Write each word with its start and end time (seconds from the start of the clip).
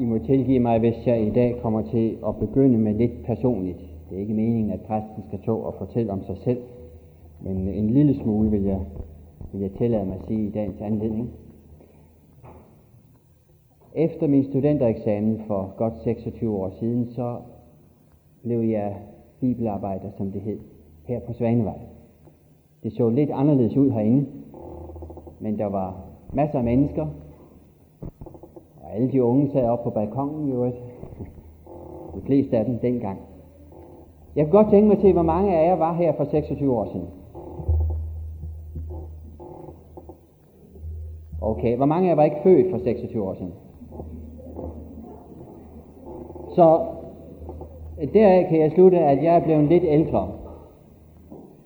I 0.00 0.04
må 0.04 0.18
tilgive 0.18 0.60
mig, 0.60 0.78
hvis 0.78 1.06
jeg 1.06 1.26
i 1.26 1.30
dag 1.30 1.56
kommer 1.62 1.82
til 1.82 2.18
at 2.26 2.36
begynde 2.36 2.78
med 2.78 2.94
lidt 2.94 3.24
personligt. 3.24 3.78
Det 4.10 4.16
er 4.16 4.20
ikke 4.20 4.34
meningen, 4.34 4.70
at 4.70 4.80
præsten 4.80 5.22
skal 5.28 5.38
stå 5.42 5.56
og 5.56 5.74
fortælle 5.78 6.12
om 6.12 6.22
sig 6.24 6.36
selv, 6.36 6.58
men 7.40 7.68
en 7.68 7.90
lille 7.90 8.14
smule 8.14 8.50
vil 8.50 8.62
jeg, 8.62 8.80
vil 9.52 9.60
jeg 9.60 9.70
tillade 9.70 10.06
mig 10.06 10.14
at 10.14 10.26
sige 10.28 10.46
i 10.46 10.50
dagens 10.50 10.80
anledning. 10.80 11.30
Efter 13.94 14.26
min 14.26 14.44
studentereksamen 14.44 15.40
for 15.46 15.74
godt 15.76 15.94
26 16.04 16.56
år 16.56 16.70
siden, 16.70 17.06
så 17.06 17.36
blev 18.42 18.60
jeg 18.60 18.96
bibelarbejder, 19.40 20.10
som 20.16 20.32
det 20.32 20.40
hed, 20.40 20.58
her 21.04 21.20
på 21.20 21.32
Svanevej. 21.32 21.78
Det 22.82 22.92
så 22.92 23.10
lidt 23.10 23.30
anderledes 23.30 23.76
ud 23.76 23.90
herinde, 23.90 24.26
men 25.40 25.58
der 25.58 25.66
var 25.66 26.04
masser 26.32 26.58
af 26.58 26.64
mennesker, 26.64 27.06
og 28.90 28.96
alle 28.96 29.12
de 29.12 29.24
unge 29.24 29.50
sad 29.52 29.68
op 29.68 29.82
på 29.82 29.90
balkongen 29.90 30.48
jo. 30.48 30.64
De 32.14 32.20
fleste 32.26 32.58
af 32.58 32.64
dem 32.64 32.78
dengang. 32.78 33.18
Jeg 34.36 34.44
kan 34.44 34.52
godt 34.52 34.70
tænke 34.70 34.88
mig 34.88 34.98
til, 34.98 35.12
hvor 35.12 35.22
mange 35.22 35.56
af 35.56 35.68
jer 35.68 35.76
var 35.76 35.92
her 35.92 36.12
for 36.12 36.24
26 36.24 36.76
år 36.76 36.84
siden. 36.84 37.06
Okay, 41.40 41.76
hvor 41.76 41.86
mange 41.86 42.06
af 42.06 42.10
jer 42.10 42.16
var 42.16 42.24
ikke 42.24 42.42
født 42.42 42.70
for 42.70 42.78
26 42.78 43.28
år 43.28 43.34
siden? 43.34 43.52
Så 46.54 46.86
deraf 48.14 48.46
kan 48.48 48.60
jeg 48.60 48.72
slutte, 48.72 48.98
at 48.98 49.22
jeg 49.22 49.36
er 49.36 49.44
blevet 49.44 49.64
lidt 49.64 49.84
ældre. 49.86 50.28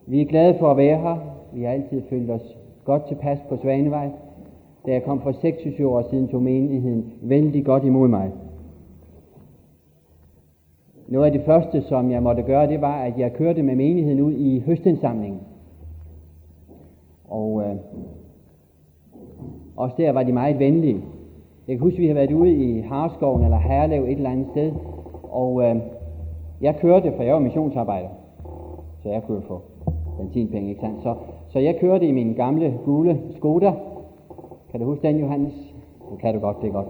Vi 0.06 0.20
er 0.20 0.26
glade 0.26 0.58
for 0.58 0.70
at 0.70 0.76
være 0.76 0.98
her. 0.98 1.16
Vi 1.52 1.62
har 1.62 1.70
altid 1.70 2.02
følt 2.10 2.30
os 2.30 2.56
godt 2.84 3.06
tilpas 3.08 3.38
på 3.48 3.56
Svanevej. 3.56 4.10
Da 4.86 4.92
jeg 4.92 5.02
kom 5.02 5.20
for 5.20 5.32
26 5.32 5.88
år 5.88 6.02
siden, 6.10 6.28
tog 6.28 6.42
menigheden 6.42 7.12
vældig 7.22 7.64
godt 7.64 7.84
imod 7.84 8.08
mig. 8.08 8.30
Noget 11.08 11.26
af 11.26 11.32
det 11.32 11.42
første, 11.46 11.82
som 11.82 12.10
jeg 12.10 12.22
måtte 12.22 12.42
gøre, 12.42 12.66
det 12.66 12.80
var, 12.80 12.96
at 13.02 13.18
jeg 13.18 13.32
kørte 13.32 13.62
med 13.62 13.76
menigheden 13.76 14.20
ud 14.20 14.32
i 14.32 14.60
høstindsamlingen. 14.66 15.40
Og 17.28 17.62
øh, 17.62 17.76
også 19.76 19.94
der 19.98 20.12
var 20.12 20.22
de 20.22 20.32
meget 20.32 20.58
venlige. 20.58 21.02
Jeg 21.68 21.76
kan 21.76 21.78
huske, 21.78 21.96
at 21.96 22.02
vi 22.02 22.06
har 22.06 22.14
været 22.14 22.32
ude 22.32 22.52
i 22.52 22.80
Harskoven 22.80 23.44
eller 23.44 23.58
Herlev 23.58 24.04
et 24.04 24.10
eller 24.10 24.30
andet 24.30 24.46
sted, 24.50 24.72
og 25.22 25.62
øh, 25.62 25.76
jeg 26.60 26.76
kørte, 26.80 27.12
for 27.16 27.22
jeg 27.22 27.34
var 27.34 27.40
missionsarbejder, 27.40 28.08
så 29.02 29.08
jeg 29.08 29.22
kunne 29.22 29.42
få 29.42 29.60
benzinpenge, 30.18 30.68
ikke 30.68 30.80
sandt? 30.80 31.02
Så, 31.02 31.14
så 31.48 31.58
jeg 31.58 31.76
kørte 31.80 32.06
i 32.06 32.12
min 32.12 32.34
gamle 32.34 32.78
gule 32.84 33.20
Skoda. 33.36 33.72
Kan 34.74 34.80
du 34.80 34.86
huske 34.86 35.08
den, 35.08 35.18
Johannes? 35.18 35.74
Det 36.10 36.18
kan 36.20 36.34
du 36.34 36.40
godt, 36.40 36.56
det 36.62 36.68
er 36.68 36.72
godt. 36.72 36.88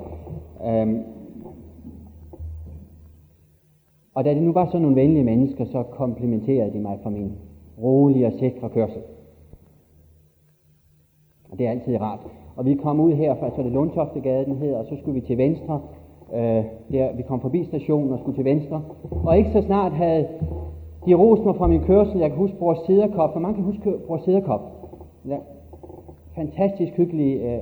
Øhm, 0.67 1.03
og 4.15 4.25
da 4.25 4.35
det 4.35 4.43
nu 4.43 4.53
var 4.53 4.67
sådan 4.67 4.81
nogle 4.81 4.97
venlige 4.97 5.25
mennesker, 5.25 5.65
så 5.65 5.83
komplimenterede 5.83 6.73
de 6.73 6.79
mig 6.79 6.99
for 7.03 7.11
min 7.11 7.33
rolige 7.83 8.27
og 8.27 8.33
sikre 8.33 8.69
kørsel. 8.69 9.03
Og 11.51 11.59
det 11.59 11.67
er 11.67 11.71
altid 11.71 12.01
rart. 12.01 12.19
Og 12.57 12.65
vi 12.65 12.75
kom 12.75 13.01
ud 13.01 13.13
her, 13.13 13.51
så 13.57 13.63
det 13.63 13.73
Lundtoftegade, 13.73 14.45
den 14.45 14.57
hedder, 14.57 14.79
og 14.79 14.87
så 14.87 14.97
skulle 14.97 15.21
vi 15.21 15.27
til 15.27 15.39
venstre. 15.39 15.81
Øh, 16.35 16.65
der, 16.93 17.17
vi 17.17 17.23
kom 17.23 17.41
forbi 17.41 17.65
stationen 17.65 18.13
og 18.13 18.19
skulle 18.19 18.39
til 18.39 18.45
venstre. 18.45 18.83
Og 19.25 19.39
ikke 19.39 19.51
så 19.53 19.63
snart 19.63 19.93
havde 19.93 20.29
de 21.07 21.15
rost 21.15 21.45
mig 21.45 21.57
fra 21.57 21.67
min 21.67 21.81
kørsel. 21.81 22.19
Jeg 22.21 22.31
kan 22.31 22.39
huske 22.39 22.57
Bror 22.57 22.75
Sederkop. 22.87 23.33
for 23.33 23.41
man 23.41 23.55
kan 23.55 23.65
huske 23.65 23.95
Bror 24.07 24.19
Sederkop? 24.19 24.61
Ja. 25.29 25.37
Fantastisk 26.35 26.93
hyggelig. 26.93 27.41
Øh, 27.41 27.61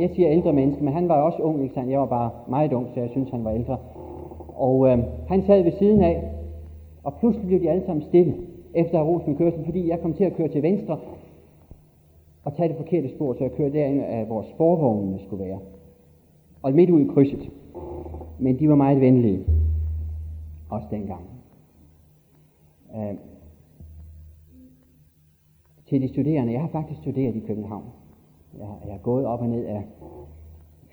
jeg 0.00 0.10
siger 0.10 0.30
ældre 0.30 0.52
menneske, 0.52 0.84
men 0.84 0.92
han 0.92 1.08
var 1.08 1.14
også 1.14 1.42
ung, 1.42 1.62
ikke 1.62 1.74
sandt? 1.74 1.90
Jeg 1.90 2.00
var 2.00 2.06
bare 2.06 2.30
meget 2.48 2.72
ung, 2.72 2.86
så 2.94 3.00
jeg 3.00 3.10
synes, 3.10 3.30
han 3.30 3.44
var 3.44 3.50
ældre. 3.50 3.76
Og 4.54 4.88
øh, 4.88 4.98
han 5.28 5.42
sad 5.42 5.62
ved 5.62 5.72
siden 5.72 6.02
af, 6.02 6.24
og 7.02 7.14
pludselig 7.14 7.46
blev 7.46 7.60
de 7.60 7.70
alle 7.70 7.86
sammen 7.86 8.04
stille, 8.04 8.34
efter 8.74 8.98
at 8.98 9.04
have 9.04 9.14
rost 9.14 9.26
min 9.26 9.36
kørsel, 9.36 9.64
fordi 9.64 9.88
jeg 9.88 10.00
kom 10.00 10.14
til 10.14 10.24
at 10.24 10.36
køre 10.36 10.48
til 10.48 10.62
venstre, 10.62 10.98
og 12.44 12.56
tage 12.56 12.68
det 12.68 12.76
forkerte 12.76 13.08
spor, 13.08 13.34
så 13.34 13.44
jeg 13.44 13.52
kørte 13.52 13.78
derind 13.78 14.02
af, 14.02 14.26
hvor 14.26 14.42
sporvognene 14.42 15.18
skulle 15.18 15.44
være. 15.44 15.58
Og 16.62 16.72
midt 16.72 16.90
ud 16.90 17.00
i 17.00 17.08
krydset. 17.14 17.50
Men 18.38 18.58
de 18.58 18.68
var 18.68 18.74
meget 18.74 19.00
venlige. 19.00 19.44
Også 20.70 20.86
dengang. 20.90 21.20
Øh, 22.96 23.14
til 25.92 26.02
de 26.02 26.08
studerende. 26.08 26.52
Jeg 26.52 26.60
har 26.60 26.68
faktisk 26.68 27.00
studeret 27.00 27.36
i 27.36 27.42
København. 27.46 27.84
Jeg 28.58 28.66
har, 28.66 28.78
jeg 28.84 28.92
har 28.92 28.98
gået 28.98 29.26
op 29.26 29.40
og 29.40 29.48
ned 29.48 29.64
af 29.64 29.82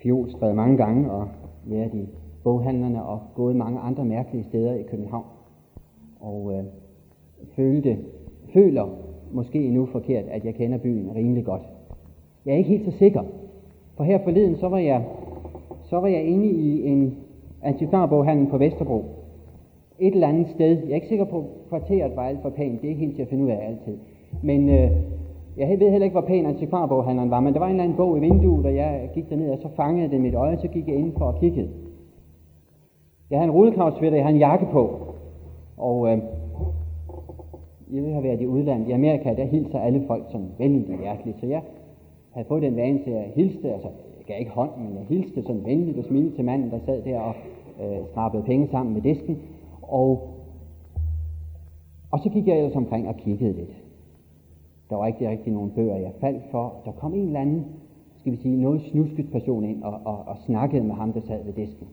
Fjolstræde 0.02 0.54
mange 0.54 0.76
gange 0.76 1.10
og 1.10 1.28
været 1.64 1.94
i 1.94 2.08
boghandlerne 2.44 3.02
og 3.04 3.20
gået 3.34 3.56
mange 3.56 3.78
andre 3.80 4.04
mærkelige 4.04 4.44
steder 4.44 4.74
i 4.74 4.82
København. 4.82 5.24
Og 6.20 6.52
øh, 6.54 6.64
følte, 7.56 7.98
føler 8.52 8.88
måske 9.32 9.64
endnu 9.64 9.86
forkert, 9.86 10.24
at 10.24 10.44
jeg 10.44 10.54
kender 10.54 10.78
byen 10.78 11.14
rimelig 11.14 11.44
godt. 11.44 11.62
Jeg 12.46 12.52
er 12.52 12.58
ikke 12.58 12.70
helt 12.70 12.84
så 12.84 12.98
sikker, 12.98 13.22
for 13.96 14.04
her 14.04 14.18
forleden 14.24 14.56
så 14.56 14.68
var 14.68 14.78
jeg, 14.78 15.04
så 15.82 16.00
var 16.00 16.08
jeg 16.08 16.24
inde 16.24 16.46
i 16.46 16.86
en 16.86 17.16
antikvarboghandel 17.62 18.50
på 18.50 18.58
Vesterbro. 18.58 19.04
Et 19.98 20.14
eller 20.14 20.28
andet 20.28 20.48
sted. 20.48 20.68
Jeg 20.68 20.90
er 20.90 20.94
ikke 20.94 21.08
sikker 21.08 21.24
på, 21.24 21.38
at 21.38 21.68
kvarteret 21.68 22.16
var 22.16 22.22
alt 22.22 22.42
for 22.42 22.50
pænt. 22.50 22.80
Det 22.80 22.86
er 22.86 22.90
ikke 22.90 23.04
helt 23.04 23.14
til 23.16 23.22
at 23.22 23.28
finde 23.28 23.44
ud 23.44 23.50
af 23.50 23.66
altid. 23.68 23.98
Men 24.42 24.68
øh, 24.68 24.90
jeg 25.56 25.80
ved 25.80 25.90
heller 25.90 26.04
ikke, 26.04 26.18
hvor 26.18 26.28
pæn 26.28 26.46
antikvarboghandleren 26.46 27.30
var, 27.30 27.40
men 27.40 27.52
der 27.52 27.58
var 27.58 27.66
en 27.66 27.72
eller 27.72 27.84
anden 27.84 27.96
bog 27.96 28.16
i 28.16 28.20
vinduet, 28.20 28.66
og 28.66 28.74
jeg 28.74 29.10
gik 29.14 29.30
derned, 29.30 29.50
og 29.50 29.58
så 29.58 29.68
fangede 29.76 30.10
det 30.10 30.20
mit 30.20 30.34
øje, 30.34 30.58
så 30.58 30.68
gik 30.68 30.88
jeg 30.88 30.96
ind 30.96 31.12
for 31.18 31.28
at 31.28 31.40
kigge. 31.40 31.68
Jeg 33.30 33.38
havde 33.38 33.48
en 33.48 33.56
rudekravsvætter, 33.56 34.18
jeg 34.18 34.24
havde 34.24 34.34
en 34.34 34.40
jakke 34.40 34.66
på, 34.72 34.98
og 35.76 36.08
øh, 36.08 36.18
jeg 37.92 38.02
ville 38.02 38.12
have 38.12 38.24
været 38.24 38.40
i 38.40 38.46
udlandet. 38.46 38.88
I 38.88 38.92
Amerika, 38.92 39.34
der 39.34 39.44
hilser 39.44 39.78
alle 39.78 40.04
folk 40.06 40.24
som 40.30 40.48
venligt 40.58 40.90
og 40.90 40.98
hjerteligt. 40.98 41.40
Så 41.40 41.46
jeg 41.46 41.62
havde 42.30 42.48
fået 42.48 42.62
den 42.62 42.76
vane 42.76 43.04
til 43.04 43.10
at 43.10 43.24
hilse, 43.34 43.72
altså 43.72 43.88
jeg 44.18 44.26
gav 44.26 44.40
ikke 44.40 44.50
hånd, 44.50 44.70
men 44.78 44.94
jeg 44.94 45.04
hilste 45.08 45.42
sådan 45.42 45.64
venligt 45.64 45.98
og 45.98 46.04
smilte 46.04 46.36
til 46.36 46.44
manden, 46.44 46.70
der 46.70 46.78
sad 46.86 47.02
der 47.02 47.20
og 47.20 47.34
øh, 47.82 48.06
skrabede 48.10 48.42
penge 48.42 48.68
sammen 48.70 48.94
med 48.94 49.02
disken. 49.02 49.38
Og, 49.82 50.28
og 52.10 52.18
så 52.18 52.28
gik 52.28 52.48
jeg 52.48 52.56
ellers 52.56 52.76
omkring 52.76 53.08
og 53.08 53.16
kiggede 53.16 53.52
lidt. 53.52 53.70
Der 54.90 54.96
var 54.96 55.06
ikke 55.06 55.30
rigtig 55.30 55.52
nogen 55.52 55.70
bøger, 55.70 55.96
jeg 55.96 56.12
faldt 56.20 56.42
for. 56.50 56.74
Der 56.84 56.92
kom 56.92 57.14
en 57.14 57.26
eller 57.26 57.40
anden, 57.40 57.66
skal 58.18 58.32
vi 58.32 58.36
sige, 58.36 58.62
noget 58.62 58.82
snusket 58.82 59.30
person 59.32 59.64
ind 59.64 59.82
og, 59.82 60.00
og, 60.04 60.18
og 60.26 60.36
snakkede 60.46 60.84
med 60.84 60.94
ham, 60.94 61.12
der 61.12 61.20
sad 61.20 61.44
ved 61.44 61.52
disken. 61.52 61.86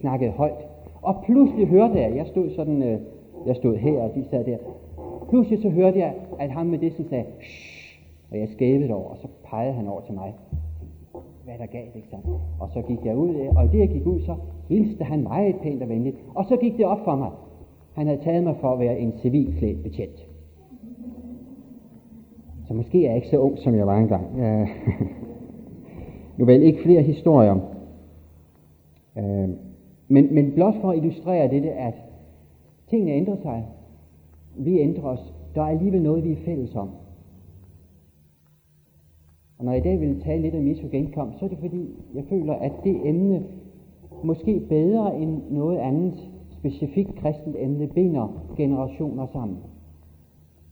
Snakkede 0.00 0.30
højt. 0.30 0.68
Og 1.02 1.22
pludselig 1.24 1.66
hørte 1.68 2.00
jeg, 2.00 2.16
jeg 2.16 2.26
stod 2.26 2.50
sådan 2.50 2.82
øh, 2.82 3.00
jeg 3.46 3.56
stod 3.56 3.76
her, 3.76 4.02
og 4.02 4.14
de 4.14 4.24
sad 4.30 4.44
der. 4.44 4.56
Pludselig 5.28 5.62
så 5.62 5.68
hørte 5.68 5.98
jeg, 5.98 6.14
at 6.38 6.50
ham 6.50 6.66
med 6.66 6.78
det, 6.78 7.06
sagde, 7.10 7.24
Shh! 7.40 8.00
og 8.30 8.38
jeg 8.38 8.48
skævede 8.48 8.94
over, 8.94 9.08
og 9.08 9.16
så 9.16 9.28
pegede 9.44 9.72
han 9.72 9.88
over 9.88 10.00
til 10.00 10.14
mig. 10.14 10.34
Hvad 11.44 11.54
der 11.58 11.66
galt, 11.66 11.96
ikke 11.96 12.08
sant? 12.08 12.24
Og 12.60 12.68
så 12.74 12.82
gik 12.82 13.04
jeg 13.04 13.16
ud, 13.16 13.34
øh, 13.34 13.56
og 13.56 13.64
i 13.64 13.68
det 13.68 13.78
jeg 13.78 13.88
gik 13.88 14.06
ud, 14.06 14.20
så 14.20 14.36
hilste 14.68 15.04
han 15.04 15.22
meget 15.22 15.56
pænt 15.62 15.82
og 15.82 15.88
venligt. 15.88 16.16
Og 16.34 16.44
så 16.44 16.56
gik 16.56 16.76
det 16.76 16.86
op 16.86 17.04
for 17.04 17.16
mig. 17.16 17.30
Han 17.92 18.06
havde 18.06 18.20
taget 18.20 18.44
mig 18.44 18.56
for 18.60 18.72
at 18.72 18.78
være 18.78 18.98
en 18.98 19.12
civilklædt 19.18 19.82
betjent. 19.82 20.31
Så 22.72 22.76
måske 22.76 23.04
er 23.04 23.08
jeg 23.08 23.16
ikke 23.16 23.28
så 23.28 23.38
ung, 23.38 23.58
som 23.58 23.74
jeg 23.74 23.86
var 23.86 23.98
engang. 23.98 24.38
Øh, 24.38 24.68
nu 26.38 26.44
vel 26.44 26.62
ikke 26.62 26.82
flere 26.82 27.02
historier. 27.02 27.56
Øh, 29.18 29.48
men, 30.08 30.34
men 30.34 30.52
blot 30.52 30.74
for 30.80 30.90
at 30.90 30.96
illustrere 30.96 31.50
dette, 31.50 31.70
at 31.70 31.94
Tingene 32.90 33.12
ændrer 33.12 33.36
sig. 33.42 33.66
Vi 34.56 34.78
ændrer 34.78 35.04
os. 35.04 35.34
Der 35.54 35.62
er 35.62 35.66
alligevel 35.66 36.02
noget, 36.02 36.24
vi 36.24 36.32
er 36.32 36.44
fælles 36.44 36.74
om. 36.74 36.90
Og 39.58 39.64
når 39.64 39.72
jeg 39.72 39.80
i 39.80 39.88
dag 39.88 40.00
vil 40.00 40.20
tale 40.20 40.42
lidt 40.42 40.54
om 40.54 40.68
Jesu 40.68 40.88
genkomst, 40.90 41.38
så 41.38 41.44
er 41.44 41.48
det 41.48 41.58
fordi, 41.58 41.88
jeg 42.14 42.24
føler, 42.28 42.54
at 42.54 42.72
det 42.84 43.08
emne, 43.08 43.42
måske 44.24 44.60
bedre 44.68 45.18
end 45.18 45.42
noget 45.50 45.78
andet 45.78 46.30
specifikt 46.50 47.14
kristent 47.14 47.56
emne, 47.58 47.86
binder 47.86 48.44
generationer 48.56 49.26
sammen. 49.32 49.58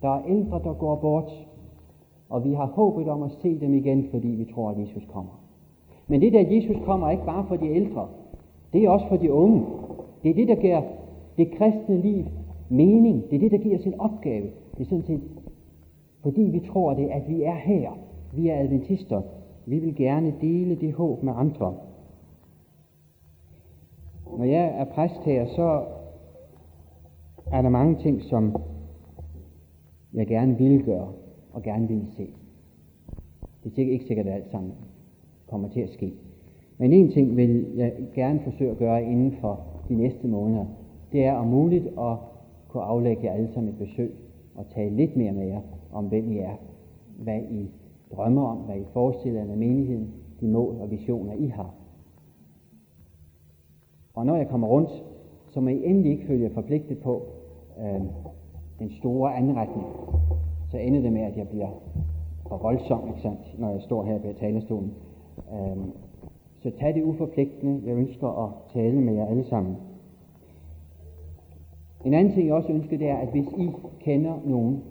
Der 0.02 0.08
er 0.08 0.23
ældre, 0.29 0.61
der 0.64 0.73
går 0.73 0.97
bort, 0.97 1.50
og 2.31 2.44
vi 2.44 2.53
har 2.53 2.67
håbet 2.67 3.09
om 3.09 3.23
at 3.23 3.31
se 3.43 3.61
dem 3.61 3.75
igen, 3.75 4.06
fordi 4.11 4.29
vi 4.29 4.53
tror, 4.55 4.71
at 4.71 4.81
Jesus 4.81 5.06
kommer. 5.12 5.41
Men 6.09 6.21
det 6.21 6.32
der 6.32 6.50
Jesus 6.50 6.77
kommer 6.85 7.06
er 7.06 7.11
ikke 7.11 7.25
bare 7.25 7.44
for 7.49 7.56
de 7.56 7.69
ældre, 7.69 8.09
det 8.73 8.85
er 8.85 8.91
også 8.91 9.06
for 9.09 9.17
de 9.17 9.32
unge. 9.32 9.62
Det 10.23 10.31
er 10.31 10.35
det, 10.35 10.49
der 10.49 10.55
giver 10.55 10.82
det 11.37 11.50
kristne 11.50 12.00
liv 12.00 12.25
mening. 12.69 13.31
Det 13.31 13.37
er 13.37 13.41
det, 13.41 13.50
der 13.50 13.59
giver 13.59 13.79
os 13.79 13.87
en 13.87 14.00
opgave. 14.00 14.47
Det 14.77 14.81
er 14.81 14.85
sådan 14.85 15.05
set, 15.05 15.21
fordi 16.23 16.43
vi 16.43 16.61
tror 16.61 16.94
det, 16.94 17.06
at 17.06 17.23
vi 17.29 17.43
er 17.43 17.55
her. 17.55 17.91
Vi 18.35 18.49
er 18.49 18.61
adventister. 18.61 19.23
Vi 19.67 19.79
vil 19.79 19.97
gerne 19.97 20.35
dele 20.41 20.75
det 20.75 20.93
håb 20.93 21.23
med 21.23 21.33
andre. 21.37 21.75
Når 24.38 24.44
jeg 24.44 24.75
er 24.79 24.85
præst 24.85 25.21
her, 25.25 25.47
så 25.47 25.85
er 27.53 27.62
der 27.62 27.69
mange 27.69 27.97
ting, 28.03 28.23
som 28.23 28.56
jeg 30.15 30.26
gerne 30.26 30.59
vil 30.59 30.85
gøre 30.85 31.09
og 31.52 31.62
gerne 31.62 31.88
vil 31.88 32.06
se. 32.17 32.29
Det 33.64 33.79
er 33.88 33.93
ikke 33.93 34.05
sikkert, 34.05 34.26
at 34.26 34.35
alt 34.35 34.50
sammen 34.50 34.73
kommer 35.49 35.69
til 35.69 35.81
at 35.81 35.91
ske. 35.91 36.12
Men 36.79 36.93
en 36.93 37.11
ting 37.11 37.37
vil 37.37 37.67
jeg 37.76 37.93
gerne 38.14 38.41
forsøge 38.44 38.70
at 38.70 38.79
gøre 38.79 39.02
inden 39.02 39.32
for 39.41 39.61
de 39.88 39.94
næste 39.94 40.29
måneder. 40.29 40.64
Det 41.12 41.25
er 41.25 41.32
om 41.32 41.47
muligt 41.47 41.87
at 41.87 42.17
kunne 42.69 42.82
aflægge 42.82 43.25
jer 43.25 43.32
alle 43.32 43.49
sammen 43.55 43.73
et 43.73 43.79
besøg 43.79 44.14
og 44.55 44.67
tale 44.75 44.97
lidt 44.97 45.17
mere 45.17 45.32
med 45.32 45.47
jer 45.47 45.61
om, 45.93 46.05
hvem 46.05 46.32
I 46.32 46.38
er, 46.38 46.56
hvad 47.19 47.41
I 47.50 47.70
drømmer 48.17 48.47
om, 48.47 48.56
hvad 48.56 48.76
I 48.76 48.85
forestiller 48.93 49.44
jer 49.44 49.56
menigheden, 49.56 50.12
de 50.41 50.47
mål 50.47 50.76
og 50.81 50.91
visioner, 50.91 51.32
I 51.32 51.47
har. 51.47 51.75
Og 54.14 54.26
når 54.26 54.37
jeg 54.37 54.49
kommer 54.49 54.69
rundt, 54.69 54.91
så 55.50 55.61
må 55.61 55.69
I 55.69 55.85
endelig 55.85 56.12
ikke 56.12 56.26
følge 56.26 56.50
forpligtet 56.50 56.99
på 56.99 57.23
øh, 57.79 58.00
den 58.79 58.91
store 58.91 59.37
anretning. 59.37 59.87
Så 60.70 60.78
ender 60.78 61.00
det 61.00 61.12
med, 61.12 61.20
at 61.20 61.37
jeg 61.37 61.49
bliver 61.49 61.69
for 62.49 62.56
voldsom, 62.56 63.08
ikke 63.08 63.20
sandt, 63.20 63.58
når 63.58 63.70
jeg 63.70 63.82
står 63.82 64.05
her 64.05 64.19
ved 64.19 64.34
talerstolen. 64.34 64.94
Øhm, 65.52 65.90
så 66.62 66.70
tag 66.70 66.94
det 66.94 67.02
uforpligtende. 67.02 67.82
Jeg 67.87 67.96
ønsker 67.96 68.28
at 68.28 68.52
tale 68.72 69.00
med 69.00 69.14
jer 69.14 69.26
alle 69.26 69.44
sammen. 69.44 69.76
En 72.05 72.14
anden 72.14 72.34
ting, 72.34 72.46
jeg 72.46 72.55
også 72.55 72.72
ønsker, 72.72 72.99
det 72.99 73.08
er, 73.08 73.17
at 73.17 73.28
hvis 73.28 73.46
I 73.58 73.70
kender 74.00 74.38
nogen 74.44 74.82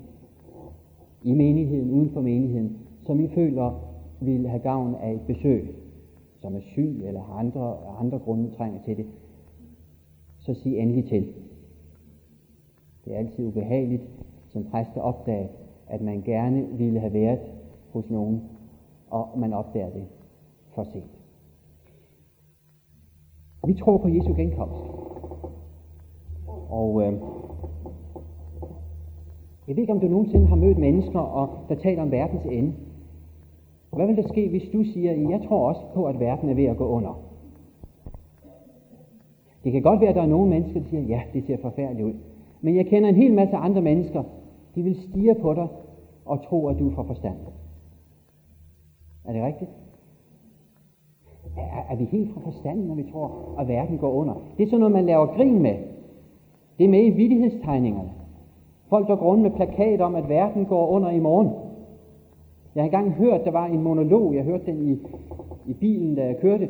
i 1.23 1.33
menigheden, 1.33 1.91
uden 1.91 2.09
for 2.09 2.21
menigheden, 2.21 2.77
som 3.01 3.19
I 3.19 3.27
føler 3.27 3.81
vil 4.19 4.47
have 4.47 4.61
gavn 4.61 4.95
af 4.95 5.13
et 5.13 5.21
besøg, 5.21 5.75
som 6.41 6.55
er 6.55 6.61
syg 6.61 7.01
eller 7.05 7.21
har 7.21 7.33
andre, 7.33 7.77
andre 7.99 8.19
grunde 8.19 8.51
trænger 8.57 8.79
til 8.85 8.97
det, 8.97 9.05
så 10.39 10.53
sig 10.53 10.77
endelig 10.77 11.05
til. 11.05 11.27
Det 13.05 13.13
er 13.13 13.17
altid 13.17 13.45
ubehageligt 13.45 14.03
som 14.49 14.63
præst 14.63 14.89
at 14.95 15.01
opdage, 15.01 15.49
at 15.89 16.01
man 16.01 16.21
gerne 16.21 16.67
ville 16.77 16.99
have 16.99 17.13
været 17.13 17.39
hos 17.93 18.09
nogen, 18.09 18.41
og 19.09 19.27
man 19.37 19.53
opdager 19.53 19.89
det 19.89 20.03
for 20.75 20.83
sent. 20.83 21.19
Vi 23.67 23.73
tror 23.73 23.97
på 23.97 24.07
Jesu 24.07 24.33
genkomst. 24.33 24.83
Og 26.69 27.01
øh, 27.01 27.13
jeg 29.67 29.75
ved 29.75 29.83
ikke, 29.83 29.93
om 29.93 29.99
du 29.99 30.07
nogensinde 30.07 30.47
har 30.47 30.55
mødt 30.55 30.77
mennesker, 30.77 31.19
og 31.19 31.49
der 31.69 31.75
taler 31.75 32.01
om 32.01 32.11
verdens 32.11 32.45
ende. 32.45 32.73
Hvad 33.95 34.07
vil 34.07 34.15
der 34.15 34.27
ske, 34.27 34.49
hvis 34.49 34.69
du 34.73 34.83
siger, 34.83 35.29
jeg 35.29 35.41
tror 35.47 35.67
også 35.67 35.81
på, 35.93 36.05
at 36.05 36.19
verden 36.19 36.49
er 36.49 36.53
ved 36.53 36.65
at 36.65 36.77
gå 36.77 36.87
under? 36.87 37.21
Det 39.63 39.71
kan 39.71 39.81
godt 39.81 40.01
være, 40.01 40.09
at 40.09 40.15
der 40.15 40.21
er 40.21 40.25
nogle 40.25 40.49
mennesker, 40.49 40.79
der 40.79 40.89
siger, 40.89 41.03
ja, 41.03 41.21
det 41.33 41.43
ser 41.43 41.57
forfærdeligt 41.61 42.07
ud. 42.07 42.13
Men 42.61 42.75
jeg 42.75 42.85
kender 42.85 43.09
en 43.09 43.15
hel 43.15 43.33
masse 43.33 43.55
andre 43.55 43.81
mennesker, 43.81 44.23
de 44.75 44.83
vil 44.83 44.95
stige 44.95 45.35
på 45.41 45.53
dig 45.53 45.67
og 46.25 46.43
tro, 46.43 46.67
at 46.67 46.79
du 46.79 46.89
får 46.89 47.03
forstand. 47.03 47.35
Er 49.25 49.33
det 49.33 49.43
rigtigt? 49.43 49.71
Er, 51.57 51.93
er 51.93 51.95
vi 51.95 52.03
helt 52.03 52.33
fra 52.33 52.41
forstanden, 52.41 52.87
når 52.87 52.95
vi 52.95 53.11
tror, 53.11 53.55
at 53.59 53.67
verden 53.67 53.97
går 53.97 54.11
under? 54.11 54.33
Det 54.57 54.63
er 54.63 54.67
sådan 54.67 54.79
noget, 54.79 54.93
man 54.93 55.05
laver 55.05 55.25
grin 55.25 55.61
med. 55.61 55.75
Det 56.77 56.85
er 56.85 56.89
med 56.89 57.05
i 57.05 57.09
vidighedstegningerne. 57.09 58.11
Folk, 58.89 59.07
der 59.07 59.15
går 59.15 59.25
rundt 59.25 59.43
med 59.43 59.51
plakat 59.51 60.01
om, 60.01 60.15
at 60.15 60.29
verden 60.29 60.65
går 60.65 60.87
under 60.87 61.09
i 61.09 61.19
morgen. 61.19 61.49
Jeg 62.75 62.83
har 62.83 62.85
engang 62.85 63.11
hørt, 63.11 63.45
der 63.45 63.51
var 63.51 63.65
en 63.65 63.83
monolog, 63.83 64.35
jeg 64.35 64.43
hørte 64.43 64.65
den 64.65 64.89
i, 64.89 64.97
i 65.65 65.73
bilen, 65.73 66.15
da 66.15 66.25
jeg 66.25 66.37
kørte. 66.37 66.69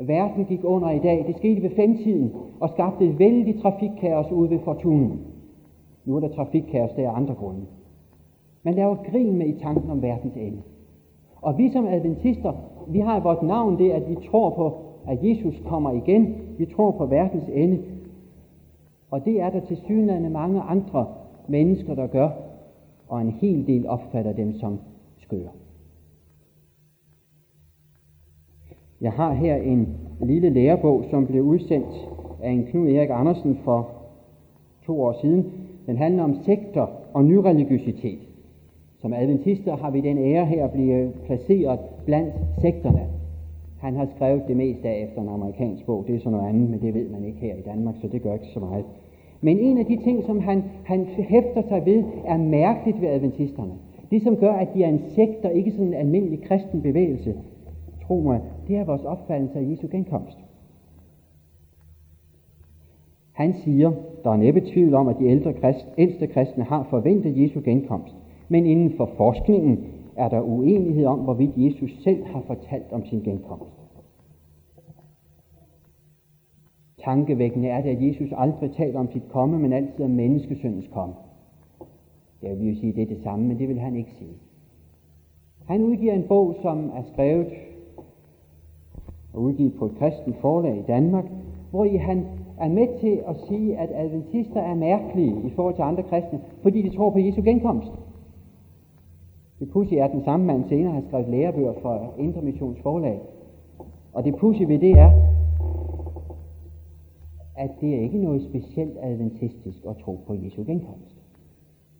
Verden 0.00 0.44
gik 0.44 0.64
under 0.64 0.90
i 0.90 0.98
dag. 0.98 1.24
Det 1.26 1.36
skete 1.36 1.62
ved 1.62 1.70
femtiden 1.70 2.32
og 2.60 2.68
skabte 2.68 3.04
et 3.04 3.18
vældig 3.18 3.62
trafikkaos 3.62 4.32
ude 4.32 4.50
ved 4.50 4.58
Fortunen. 4.58 5.20
Nu 6.08 6.16
er 6.16 6.20
der 6.20 6.28
trafikkaos 6.28 6.90
der 6.96 7.10
af 7.10 7.16
andre 7.16 7.34
grunde. 7.34 7.60
Man 8.62 8.74
laver 8.74 8.96
grin 9.10 9.36
med 9.36 9.46
i 9.46 9.58
tanken 9.58 9.90
om 9.90 10.02
verdens 10.02 10.36
ende. 10.36 10.62
Og 11.42 11.58
vi 11.58 11.72
som 11.72 11.86
adventister, 11.86 12.52
vi 12.88 12.98
har 12.98 13.20
i 13.20 13.22
vores 13.22 13.42
navn 13.42 13.78
det, 13.78 13.90
at 13.90 14.08
vi 14.08 14.16
tror 14.30 14.50
på, 14.50 14.76
at 15.08 15.18
Jesus 15.22 15.62
kommer 15.66 15.92
igen. 15.92 16.34
Vi 16.58 16.66
tror 16.66 16.90
på 16.90 17.06
verdens 17.06 17.44
ende. 17.52 17.82
Og 19.10 19.24
det 19.24 19.40
er 19.40 19.50
der 19.50 19.60
til 19.60 19.76
synligheden 19.76 20.32
mange 20.32 20.60
andre 20.60 21.06
mennesker, 21.48 21.94
der 21.94 22.06
gør, 22.06 22.30
og 23.08 23.20
en 23.20 23.30
hel 23.30 23.66
del 23.66 23.86
opfatter 23.86 24.32
dem 24.32 24.58
som 24.58 24.78
skøre. 25.18 25.50
Jeg 29.00 29.12
har 29.12 29.32
her 29.32 29.56
en 29.56 29.88
lille 30.20 30.50
lærebog, 30.50 31.04
som 31.10 31.26
blev 31.26 31.42
udsendt 31.42 32.08
af 32.42 32.50
en 32.50 32.64
Knud 32.64 32.88
Erik 32.88 33.10
Andersen 33.12 33.58
for 33.64 33.90
to 34.86 35.02
år 35.02 35.12
siden. 35.20 35.57
Den 35.88 35.96
handler 35.96 36.22
om 36.22 36.34
sekter 36.34 36.86
og 37.14 37.24
nyreligiøsitet. 37.24 38.18
Som 39.00 39.12
adventister 39.12 39.76
har 39.76 39.90
vi 39.90 40.00
den 40.00 40.18
ære 40.18 40.46
her 40.46 40.64
at 40.64 40.72
blive 40.72 41.12
placeret 41.26 41.78
blandt 42.04 42.34
sekterne. 42.60 43.06
Han 43.80 43.96
har 43.96 44.06
skrevet 44.16 44.42
det 44.48 44.56
meste 44.56 44.88
af 44.88 45.06
efter 45.08 45.22
en 45.22 45.28
amerikansk 45.28 45.86
bog. 45.86 46.04
Det 46.06 46.14
er 46.14 46.18
sådan 46.18 46.32
noget 46.32 46.48
andet, 46.48 46.70
men 46.70 46.80
det 46.80 46.94
ved 46.94 47.08
man 47.08 47.24
ikke 47.24 47.38
her 47.38 47.54
i 47.54 47.60
Danmark, 47.60 47.94
så 48.00 48.08
det 48.08 48.22
gør 48.22 48.32
ikke 48.32 48.46
så 48.46 48.60
meget. 48.60 48.84
Men 49.40 49.58
en 49.58 49.78
af 49.78 49.86
de 49.86 49.96
ting, 50.04 50.24
som 50.24 50.40
han, 50.40 50.62
han 50.84 51.04
hæfter 51.04 51.62
sig 51.68 51.86
ved, 51.86 52.04
er 52.26 52.36
mærkeligt 52.36 53.00
ved 53.00 53.08
adventisterne. 53.08 53.72
Det, 54.10 54.22
som 54.22 54.36
gør, 54.36 54.52
at 54.52 54.68
de 54.74 54.82
er 54.82 54.88
en 54.88 55.02
sekt 55.14 55.44
og 55.44 55.52
ikke 55.52 55.70
sådan 55.70 55.86
en 55.86 55.94
almindelig 55.94 56.42
kristen 56.42 56.82
bevægelse, 56.82 57.34
tro 58.06 58.20
mig, 58.20 58.40
det 58.68 58.76
er 58.76 58.84
vores 58.84 59.04
opfattelse 59.04 59.58
af 59.58 59.70
Jesu 59.70 59.86
genkomst. 59.90 60.38
Han 63.38 63.54
siger, 63.54 63.92
der 64.24 64.30
er 64.30 64.36
næppe 64.36 64.60
tvivl 64.60 64.94
om, 64.94 65.08
at 65.08 65.18
de 65.18 65.24
ældre 65.24 65.52
krist, 65.52 65.86
ældste 65.98 66.26
kristne 66.26 66.64
har 66.64 66.86
forventet 66.90 67.42
Jesu 67.42 67.60
genkomst. 67.64 68.14
Men 68.48 68.66
inden 68.66 68.96
for 68.96 69.10
forskningen 69.16 69.84
er 70.16 70.28
der 70.28 70.40
uenighed 70.40 71.06
om, 71.06 71.18
hvorvidt 71.18 71.50
Jesus 71.56 71.90
selv 72.04 72.24
har 72.24 72.40
fortalt 72.46 72.92
om 72.92 73.06
sin 73.06 73.20
genkomst. 73.20 73.72
Tankevækkende 77.04 77.68
er 77.68 77.82
det, 77.82 77.90
at 77.90 78.02
Jesus 78.08 78.28
aldrig 78.36 78.72
taler 78.72 79.00
om 79.00 79.10
sit 79.12 79.28
komme, 79.28 79.58
men 79.58 79.72
altid 79.72 80.04
om 80.04 80.10
menneskesøndens 80.10 80.88
komme. 80.92 81.14
Jeg 82.42 82.58
vil 82.58 82.68
jo 82.68 82.80
sige, 82.80 82.92
det 82.92 83.02
er 83.02 83.06
det 83.06 83.22
samme, 83.22 83.48
men 83.48 83.58
det 83.58 83.68
vil 83.68 83.78
han 83.78 83.96
ikke 83.96 84.12
sige. 84.18 84.34
Han 85.66 85.82
udgiver 85.82 86.12
en 86.12 86.28
bog, 86.28 86.54
som 86.62 86.90
er 86.96 87.02
skrevet 87.12 87.46
og 89.32 89.42
udgivet 89.42 89.74
på 89.74 89.86
et 89.86 89.98
kristent 89.98 90.36
forlag 90.40 90.78
i 90.78 90.82
Danmark, 90.86 91.24
hvor 91.70 91.84
i 91.84 91.96
han 91.96 92.26
er 92.60 92.68
med 92.68 93.00
til 93.00 93.20
at 93.28 93.36
sige, 93.48 93.78
at 93.78 93.90
adventister 93.94 94.60
er 94.60 94.74
mærkelige 94.74 95.36
i 95.46 95.50
forhold 95.50 95.74
til 95.74 95.82
andre 95.82 96.02
kristne, 96.02 96.40
fordi 96.62 96.82
de 96.82 96.96
tror 96.96 97.10
på 97.10 97.18
Jesu 97.18 97.42
genkomst. 97.42 97.92
Det 99.58 99.70
pussy 99.70 99.94
er, 99.94 100.04
at 100.04 100.12
den 100.12 100.24
samme 100.24 100.46
mand 100.46 100.64
senere 100.68 100.92
har 100.92 101.02
skrevet 101.08 101.28
lærebøger 101.28 101.72
for 101.82 102.14
Intermissions 102.18 102.78
forlag. 102.82 103.20
Og 104.12 104.24
det 104.24 104.36
pussy 104.36 104.62
ved 104.62 104.78
det 104.78 104.90
er, 104.90 105.10
at 107.56 107.70
det 107.80 107.94
er 107.94 108.00
ikke 108.00 108.18
noget 108.18 108.42
specielt 108.42 108.96
adventistisk 109.02 109.84
at 109.88 109.96
tro 110.04 110.18
på 110.26 110.34
Jesu 110.34 110.64
genkomst. 110.64 111.16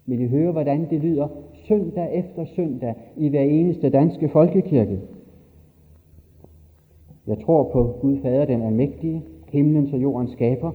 Vil 0.06 0.20
I 0.20 0.28
høre, 0.28 0.52
hvordan 0.52 0.90
det 0.90 1.00
lyder 1.00 1.28
søndag 1.68 2.14
efter 2.14 2.44
søndag 2.44 2.94
i 3.16 3.28
hver 3.28 3.42
eneste 3.42 3.90
danske 3.90 4.28
folkekirke? 4.28 5.00
Jeg 7.26 7.38
tror 7.38 7.70
på 7.72 7.98
Gud 8.00 8.18
Fader, 8.22 8.44
den 8.44 8.62
almægtige, 8.62 9.22
himlens 9.52 9.92
og 9.92 10.02
jordens 10.02 10.30
skaber. 10.30 10.72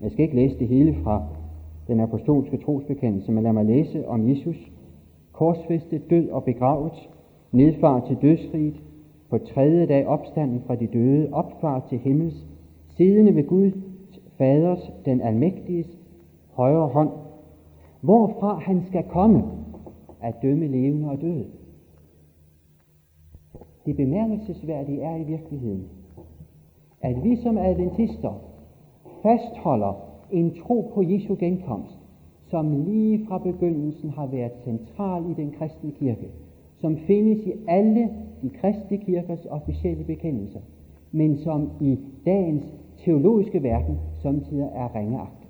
Jeg 0.00 0.10
skal 0.10 0.22
ikke 0.22 0.36
læse 0.36 0.58
det 0.58 0.68
hele 0.68 0.94
fra 1.02 1.22
den 1.88 2.00
apostolske 2.00 2.56
trosbekendelse, 2.56 3.32
men 3.32 3.42
lad 3.42 3.52
mig 3.52 3.64
læse 3.64 4.08
om 4.08 4.28
Jesus, 4.28 4.72
korsfæstet, 5.32 6.10
død 6.10 6.28
og 6.28 6.44
begravet, 6.44 7.08
nedfar 7.52 8.06
til 8.06 8.16
dødsriget, 8.22 8.82
på 9.30 9.38
tredje 9.38 9.86
dag 9.86 10.06
opstanden 10.06 10.62
fra 10.66 10.74
de 10.74 10.86
døde, 10.86 11.28
opfar 11.32 11.86
til 11.88 11.98
himmels, 11.98 12.46
siddende 12.96 13.34
ved 13.34 13.46
Gud, 13.46 13.70
Faders, 14.38 14.92
den 15.04 15.20
almægtiges, 15.20 15.98
højre 16.52 16.88
hånd, 16.88 17.10
hvorfra 18.00 18.58
han 18.58 18.82
skal 18.88 19.02
komme 19.08 19.44
at 20.22 20.34
dømme 20.42 20.66
levende 20.66 21.10
og 21.10 21.20
døde. 21.20 21.46
Det 23.86 23.96
bemærkelsesværdige 23.96 25.02
er 25.02 25.16
i 25.16 25.24
virkeligheden, 25.24 25.84
at 27.00 27.24
vi 27.24 27.36
som 27.36 27.58
adventister 27.58 28.40
fastholder 29.22 29.92
en 30.30 30.54
tro 30.54 30.90
på 30.94 31.02
Jesu 31.02 31.36
genkomst, 31.38 31.98
som 32.50 32.84
lige 32.84 33.26
fra 33.28 33.38
begyndelsen 33.38 34.10
har 34.10 34.26
været 34.26 34.52
central 34.64 35.30
i 35.30 35.34
den 35.34 35.50
kristne 35.58 35.90
kirke, 35.90 36.28
som 36.80 36.96
findes 36.96 37.46
i 37.46 37.52
alle 37.68 38.08
de 38.42 38.50
kristne 38.50 38.98
kirkers 38.98 39.46
officielle 39.46 40.04
bekendelser, 40.04 40.60
men 41.12 41.36
som 41.36 41.70
i 41.80 41.98
dagens 42.26 42.64
teologiske 43.04 43.62
verden 43.62 43.98
samtidig 44.22 44.70
er 44.74 44.94
ringeagtet. 44.94 45.48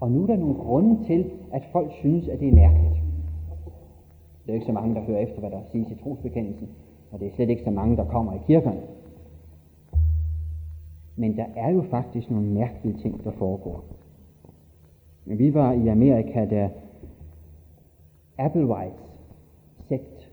Og 0.00 0.10
nu 0.12 0.22
er 0.22 0.26
der 0.26 0.36
nogle 0.36 0.54
grunde 0.54 1.04
til, 1.04 1.30
at 1.52 1.62
folk 1.72 1.92
synes, 1.92 2.28
at 2.28 2.40
det 2.40 2.48
er 2.48 2.54
mærkeligt. 2.54 2.94
Det 4.46 4.50
er 4.50 4.54
ikke 4.54 4.66
så 4.66 4.72
mange, 4.72 4.94
der 4.94 5.00
hører 5.00 5.18
efter, 5.18 5.40
hvad 5.40 5.50
der 5.50 5.60
siges 5.72 5.90
i 5.90 5.94
trosbekendelsen, 5.94 6.68
og 7.10 7.20
det 7.20 7.26
er 7.26 7.32
slet 7.34 7.50
ikke 7.50 7.62
så 7.64 7.70
mange, 7.70 7.96
der 7.96 8.04
kommer 8.04 8.32
i 8.32 8.38
kirkerne. 8.46 8.80
Men 11.16 11.36
der 11.36 11.46
er 11.56 11.70
jo 11.70 11.82
faktisk 11.82 12.30
nogle 12.30 12.46
mærkelige 12.46 12.98
ting, 13.02 13.24
der 13.24 13.30
foregår. 13.30 13.84
Vi 15.24 15.54
var 15.54 15.72
i 15.72 15.88
Amerika, 15.88 16.44
da 16.44 16.70
Applewhites 18.38 19.00
sekt, 19.88 20.32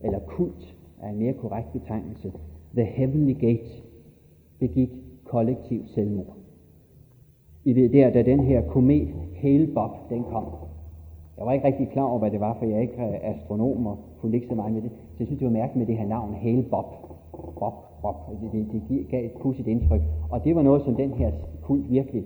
eller 0.00 0.18
kult, 0.18 0.76
er 1.02 1.08
en 1.08 1.18
mere 1.18 1.32
korrekt 1.32 1.72
betegnelse, 1.72 2.32
The 2.74 2.84
Heavenly 2.84 3.32
Gate, 3.32 3.82
begik 4.58 4.90
kollektiv 5.24 5.86
selvmord. 5.86 6.36
I 7.64 7.72
det 7.72 7.92
der, 7.92 8.10
da 8.10 8.22
den 8.22 8.40
her 8.40 8.62
komet 8.68 9.08
Hale 9.36 9.66
Bob, 9.74 9.90
den 10.10 10.24
kom. 10.24 10.44
Jeg 11.38 11.46
var 11.46 11.52
ikke 11.52 11.66
rigtig 11.66 11.88
klar 11.88 12.02
over, 12.02 12.18
hvad 12.18 12.30
det 12.30 12.40
var, 12.40 12.56
for 12.58 12.66
jeg 12.66 12.76
er 12.76 12.80
ikke 12.80 12.96
astronom 13.24 13.86
og 13.86 13.98
kunne 14.20 14.34
ikke 14.36 14.48
så 14.48 14.54
meget 14.54 14.72
med 14.72 14.82
det. 14.82 14.90
Så 14.90 15.16
jeg 15.18 15.26
synes, 15.26 15.38
det 15.38 15.46
var 15.46 15.52
mærkeligt 15.52 15.78
med 15.78 15.86
det 15.86 16.02
her 16.02 16.08
navn, 16.08 16.34
Hale 16.34 16.62
Bob. 16.62 16.86
Bob, 17.60 17.74
Bob. 18.02 18.16
Altså, 18.30 18.46
det, 18.52 18.66
det, 18.72 18.82
det 18.88 19.08
gav 19.08 19.24
et 19.24 19.32
pudsigt 19.42 19.68
indtryk. 19.68 20.00
Og 20.30 20.44
det 20.44 20.56
var 20.56 20.62
noget, 20.62 20.82
som 20.84 20.94
den 20.94 21.10
her 21.10 21.32
kult 21.62 21.90
virkelig, 21.90 22.24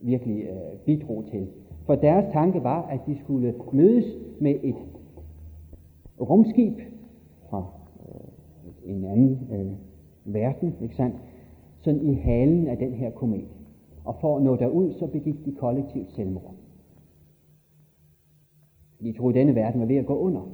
virkelig 0.00 0.42
øh, 0.42 0.78
bidrog 0.86 1.24
til. 1.30 1.48
For 1.86 1.94
deres 1.94 2.32
tanke 2.32 2.62
var, 2.62 2.82
at 2.82 3.00
de 3.06 3.18
skulle 3.18 3.54
mødes 3.72 4.04
med 4.40 4.54
et 4.62 4.76
rumskib 6.20 6.78
fra 7.50 7.64
øh, 8.00 8.94
en 8.94 9.04
anden 9.04 9.48
øh, 9.52 10.34
verden, 10.34 10.74
ikke 10.82 10.96
sandt? 10.96 11.16
Sådan 11.80 12.00
i 12.00 12.14
halen 12.14 12.68
af 12.68 12.76
den 12.76 12.92
her 12.92 13.10
komet. 13.10 13.48
Og 14.04 14.14
for 14.20 14.36
at 14.36 14.42
nå 14.42 14.56
derud, 14.56 14.92
så 14.92 15.06
begik 15.06 15.44
de 15.44 15.54
kollektivt 15.54 16.12
selvmord. 16.12 16.54
De 19.00 19.12
troede, 19.12 19.38
at 19.38 19.40
denne 19.40 19.54
verden 19.54 19.80
var 19.80 19.86
ved 19.86 19.96
at 19.96 20.06
gå 20.06 20.18
under. 20.18 20.48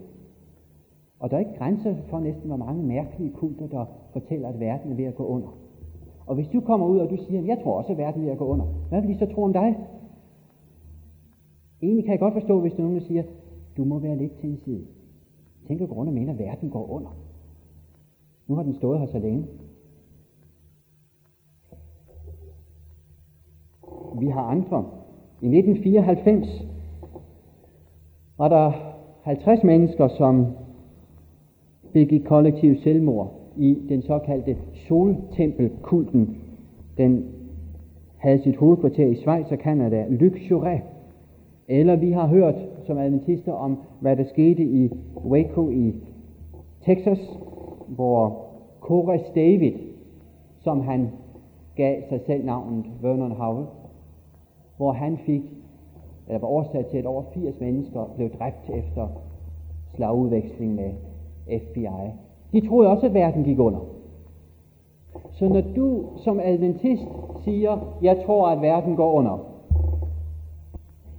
Og 1.23 1.31
der 1.31 1.37
er 1.37 1.41
ikke 1.41 1.59
grænser 1.59 1.95
for 2.11 2.21
næsten, 2.21 2.47
hvor 2.49 2.57
mange 2.57 2.83
mærkelige 2.83 3.33
kulter, 3.33 3.67
der 3.67 3.85
fortæller, 4.13 4.49
at 4.49 4.61
verden 4.61 4.93
er 4.93 4.97
ved 4.97 5.05
at 5.05 5.15
gå 5.15 5.27
under. 5.27 5.49
Og 6.27 6.35
hvis 6.35 6.49
du 6.49 6.61
kommer 6.61 6.87
ud, 6.87 6.99
og 6.99 7.11
du 7.11 7.17
siger, 7.17 7.43
jeg 7.43 7.61
tror 7.63 7.79
også, 7.79 7.93
at 7.93 7.99
verden 7.99 8.21
er 8.21 8.25
ved 8.25 8.33
at 8.33 8.39
gå 8.39 8.47
under, 8.47 8.67
hvad 8.89 9.01
vil 9.01 9.11
de 9.11 9.19
så 9.19 9.27
tro 9.27 9.43
om 9.43 9.53
dig? 9.53 9.77
Egentlig 11.83 12.05
kan 12.05 12.13
jeg 12.13 12.21
godt 12.21 12.35
forstå, 12.35 12.61
hvis 12.61 12.73
der 12.73 12.83
nogen, 12.83 12.97
der 12.97 13.07
siger, 13.07 13.23
du 13.77 13.85
må 13.85 13.99
være 13.99 14.17
lidt 14.17 14.33
til 14.41 14.51
en 14.51 14.59
side. 14.65 14.87
Tænk 15.69 15.81
at 15.81 15.89
grund 15.89 16.09
og 16.09 16.15
mener, 16.15 16.33
at 16.33 16.39
verden 16.39 16.71
går 16.71 16.91
under. 16.91 17.17
Nu 18.47 18.55
har 18.55 18.63
den 18.63 18.75
stået 18.75 18.99
her 18.99 19.07
så 19.07 19.19
længe. 19.19 19.47
Vi 24.19 24.27
har 24.27 24.43
andre. 24.43 24.85
I 25.43 25.59
1994 25.59 26.67
var 28.39 28.49
der 28.49 28.73
50 29.23 29.63
mennesker, 29.65 30.09
som 30.09 30.47
begik 31.93 32.25
kollektiv 32.25 32.77
selvmord 32.77 33.33
i 33.57 33.79
den 33.89 34.03
såkaldte 34.03 34.57
soltempelkulten. 34.89 36.37
Den 36.99 37.25
havde 38.17 38.43
sit 38.43 38.57
hovedkvarter 38.57 39.07
i 39.07 39.15
Schweiz 39.15 39.53
og 39.53 39.59
Canada, 39.59 40.07
Luc 40.09 40.53
Eller 41.69 41.97
vi 41.97 42.11
har 42.11 42.27
hørt 42.27 42.55
som 42.87 42.99
adventister 42.99 43.53
om, 43.53 43.79
hvad 44.01 44.17
der 44.17 44.25
skete 44.25 44.63
i 44.63 44.91
Waco 45.25 45.71
i 45.71 45.95
Texas, 46.85 47.39
hvor 47.89 48.47
Kores 48.81 49.31
David, 49.35 49.73
som 50.61 50.81
han 50.81 51.09
gav 51.77 52.03
sig 52.09 52.21
selv 52.27 52.45
navnet 52.45 52.85
Vernon 53.03 53.33
Howell, 53.33 53.67
hvor 54.77 54.93
han 54.93 55.19
fik, 55.27 55.43
eller 56.29 56.41
var 56.41 56.49
årsag 56.49 56.87
til, 56.87 56.99
at 56.99 57.07
over 57.07 57.23
80 57.35 57.61
mennesker 57.61 58.13
blev 58.17 58.31
dræbt 58.31 58.71
efter 58.75 59.09
slagudveksling 59.95 60.75
med 60.75 60.91
FBI. 61.47 62.11
De 62.53 62.69
troede 62.69 62.91
også, 62.91 63.07
at 63.07 63.15
verden 63.15 63.45
gik 63.45 63.59
under. 63.59 63.81
Så 65.33 65.49
når 65.49 65.63
du 65.77 66.05
som 66.17 66.41
adventist 66.41 67.03
siger, 67.45 67.99
jeg 68.03 68.23
tror, 68.27 68.49
at 68.49 68.63
verden 68.63 68.97
går 68.97 69.13
under, 69.13 69.39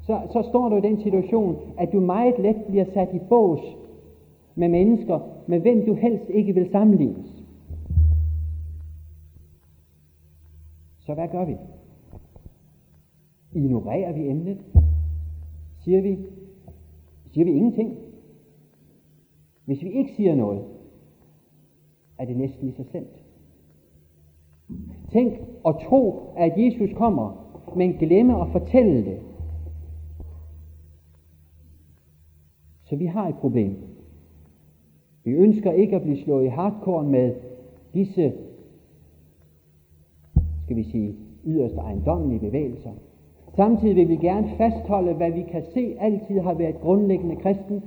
så, 0.01 0.21
så 0.33 0.41
står 0.49 0.69
du 0.69 0.75
i 0.75 0.81
den 0.81 1.01
situation, 1.01 1.55
at 1.77 1.91
du 1.93 1.99
meget 1.99 2.39
let 2.39 2.55
bliver 2.67 2.85
sat 2.93 3.09
i 3.13 3.19
bås 3.29 3.59
med 4.55 4.69
mennesker, 4.69 5.19
med 5.47 5.59
hvem 5.59 5.85
du 5.85 5.93
helst 5.93 6.29
ikke 6.29 6.53
vil 6.53 6.69
sammenlignes. 6.71 7.43
Så 10.99 11.13
hvad 11.13 11.27
gør 11.27 11.45
vi? 11.45 11.55
Ignorerer 13.51 14.13
vi 14.13 14.29
emnet? 14.29 14.57
Siger 15.79 16.01
vi, 16.01 16.17
siger 17.33 17.45
vi 17.45 17.51
ingenting? 17.51 17.97
Hvis 19.65 19.83
vi 19.83 19.89
ikke 19.91 20.13
siger 20.15 20.35
noget, 20.35 20.63
er 22.17 22.25
det 22.25 22.37
næsten 22.37 22.65
lige 22.67 22.75
så 22.75 22.83
slemt. 22.91 23.23
Tænk 25.11 25.33
og 25.63 25.81
tro, 25.83 26.33
at 26.37 26.53
Jesus 26.57 26.89
kommer, 26.95 27.43
men 27.75 27.93
glemme 27.93 28.41
at 28.41 28.47
fortælle 28.51 29.05
det. 29.05 29.19
Så 32.83 32.95
vi 32.95 33.05
har 33.05 33.27
et 33.27 33.35
problem. 33.35 33.75
Vi 35.23 35.31
ønsker 35.31 35.71
ikke 35.71 35.95
at 35.95 36.01
blive 36.01 36.23
slået 36.23 36.45
i 36.45 36.47
hardcore 36.47 37.03
med 37.03 37.35
disse, 37.93 38.33
skal 40.63 40.75
vi 40.75 40.83
sige, 40.83 41.15
yderst 41.45 41.75
ejendommelige 41.75 42.39
bevægelser. 42.39 42.91
Samtidig 43.55 43.95
vil 43.95 44.09
vi 44.09 44.15
gerne 44.15 44.49
fastholde, 44.57 45.13
hvad 45.13 45.31
vi 45.31 45.41
kan 45.41 45.63
se 45.73 45.95
altid 45.99 46.39
har 46.39 46.53
været 46.53 46.81
grundlæggende 46.81 47.35
kristen, 47.35 47.83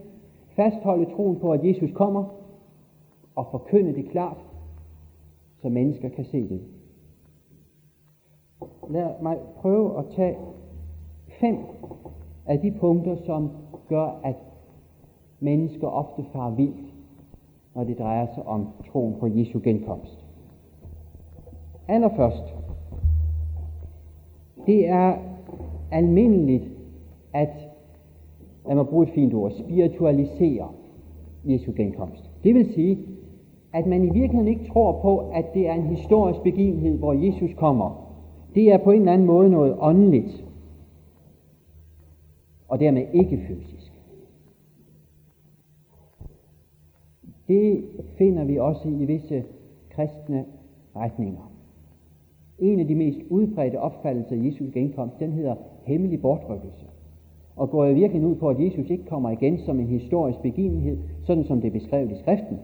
fastholde 0.56 1.14
troen 1.14 1.40
på, 1.40 1.52
at 1.52 1.64
Jesus 1.64 1.90
kommer, 1.94 2.25
og 3.36 3.46
forkynde 3.50 3.94
det 3.94 4.10
klart, 4.10 4.36
så 5.62 5.68
mennesker 5.68 6.08
kan 6.08 6.25
se 6.25 6.48
det. 6.48 6.60
Lad 8.90 9.22
mig 9.22 9.38
prøve 9.56 9.98
at 9.98 10.04
tage 10.16 10.36
fem 11.40 11.58
af 12.46 12.60
de 12.60 12.70
punkter, 12.80 13.16
som 13.26 13.50
gør, 13.88 14.20
at 14.25 14.36
mennesker 15.40 15.88
ofte 15.88 16.25
far 16.32 16.50
vildt, 16.50 16.94
når 17.75 17.84
det 17.84 17.98
drejer 17.98 18.26
sig 18.34 18.46
om 18.46 18.68
troen 18.92 19.14
på 19.20 19.26
Jesu 19.26 19.60
genkomst. 19.64 20.25
Allerførst, 21.88 22.54
det 24.66 24.88
er 24.88 25.16
almindeligt 25.90 26.64
at, 27.32 27.65
lad 28.66 28.75
mig 28.75 28.87
bruge 28.87 29.06
et 29.06 29.12
fint 29.14 29.35
ord, 29.35 29.50
spiritualisere 29.50 30.68
Jesu 31.44 31.73
genkomst. 31.76 32.30
Det 32.44 32.54
vil 32.54 32.73
sige, 32.75 32.99
at 33.73 33.87
man 33.87 34.04
i 34.04 34.11
virkeligheden 34.11 34.49
ikke 34.49 34.64
tror 34.64 35.00
på, 35.02 35.18
at 35.18 35.44
det 35.54 35.68
er 35.68 35.75
en 35.75 35.82
historisk 35.82 36.42
begivenhed, 36.42 36.99
hvor 36.99 37.12
Jesus 37.12 37.50
kommer. 37.56 38.12
Det 38.54 38.73
er 38.73 38.78
på 38.78 38.90
en 38.90 39.00
eller 39.00 39.12
anden 39.12 39.26
måde 39.26 39.50
noget 39.50 39.76
åndeligt, 39.80 40.44
og 42.68 42.80
dermed 42.80 43.06
ikke 43.12 43.40
fysisk. 43.49 43.92
Det 47.49 47.85
finder 48.18 48.44
vi 48.44 48.58
også 48.58 48.88
i 48.88 49.04
visse 49.04 49.44
kristne 49.90 50.44
retninger. 50.96 51.52
En 52.58 52.80
af 52.80 52.87
de 52.87 52.94
mest 52.94 53.18
udbredte 53.30 53.80
opfattelser 53.80 54.37
af 54.37 54.44
Jesu 54.44 54.64
genkomst, 54.75 55.18
den 55.18 55.32
hedder 55.32 55.54
hemmelig 55.85 56.20
bortrykkelse. 56.20 56.87
Og 57.56 57.70
går 57.70 57.84
jeg 57.84 57.94
virkelig 57.94 58.26
ud 58.26 58.34
på, 58.34 58.48
at 58.48 58.64
Jesus 58.64 58.90
ikke 58.90 59.04
kommer 59.04 59.30
igen 59.30 59.58
som 59.58 59.80
en 59.80 59.86
historisk 59.86 60.42
begivenhed, 60.42 60.98
sådan 61.25 61.44
som 61.44 61.60
det 61.60 61.68
er 61.68 61.72
beskrevet 61.72 62.12
i 62.12 62.18
skriften, 62.18 62.58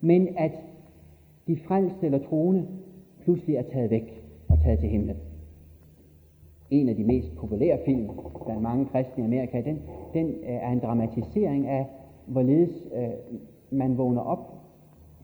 men 0.00 0.28
at 0.36 0.52
de 1.46 1.56
frelste 1.56 2.06
eller 2.06 2.18
troende 2.18 2.66
pludselig 3.24 3.56
er 3.56 3.62
taget 3.62 3.90
væk 3.90 4.24
og 4.48 4.58
taget 4.64 4.78
til 4.78 4.88
himlen. 4.88 5.16
En 6.70 6.88
af 6.88 6.96
de 6.96 7.04
mest 7.04 7.36
populære 7.36 7.78
film 7.84 8.10
blandt 8.44 8.62
mange 8.62 8.86
kristne 8.86 9.22
i 9.22 9.26
Amerika, 9.26 9.60
den, 9.60 9.78
den 10.14 10.26
øh, 10.26 10.34
er 10.42 10.70
en 10.70 10.78
dramatisering 10.78 11.66
af, 11.66 11.86
hvorledes 12.26 12.70
øh, 12.94 13.08
man 13.70 13.98
vågner 13.98 14.20
op, 14.20 14.54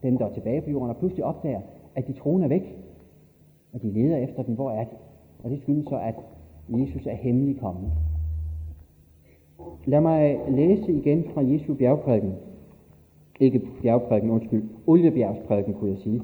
dem 0.03 0.19
der 0.19 0.27
er 0.27 0.33
tilbage 0.33 0.61
på 0.61 0.71
jorden, 0.71 0.91
og 0.91 0.97
pludselig 0.97 1.25
opdager, 1.25 1.61
at 1.95 2.07
de 2.07 2.13
troende 2.13 2.45
er 2.45 2.49
væk, 2.49 2.79
og 3.73 3.83
de 3.83 3.91
leder 3.91 4.17
efter 4.17 4.43
den, 4.43 4.55
hvor 4.55 4.71
er 4.71 4.85
de? 4.85 4.97
Og 5.45 5.51
det 5.51 5.59
skyldes 5.63 5.89
så, 5.89 5.99
at 5.99 6.15
Jesus 6.69 7.07
er 7.07 7.15
hemmelig 7.15 7.61
kommet. 7.61 7.93
Lad 9.85 10.01
mig 10.01 10.39
læse 10.49 10.93
igen 10.93 11.25
fra 11.35 11.41
Jesu 11.41 11.75
bjergprædiken. 11.75 12.33
Ikke 13.41 13.61
bjergprædiken, 13.83 14.31
undskyld. 14.31 14.65
Oliebjergsprædiken, 14.87 15.75
kunne 15.75 15.91
jeg 15.91 15.99
sige. 15.99 16.23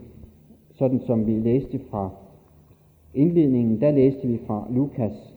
Sådan 0.75 1.01
som 1.01 1.27
vi 1.27 1.33
læste 1.33 1.81
fra 1.91 2.11
indledningen, 3.15 3.81
der 3.81 3.91
læste 3.91 4.29
vi 4.29 4.39
fra 4.47 4.69
Lukas 4.71 5.35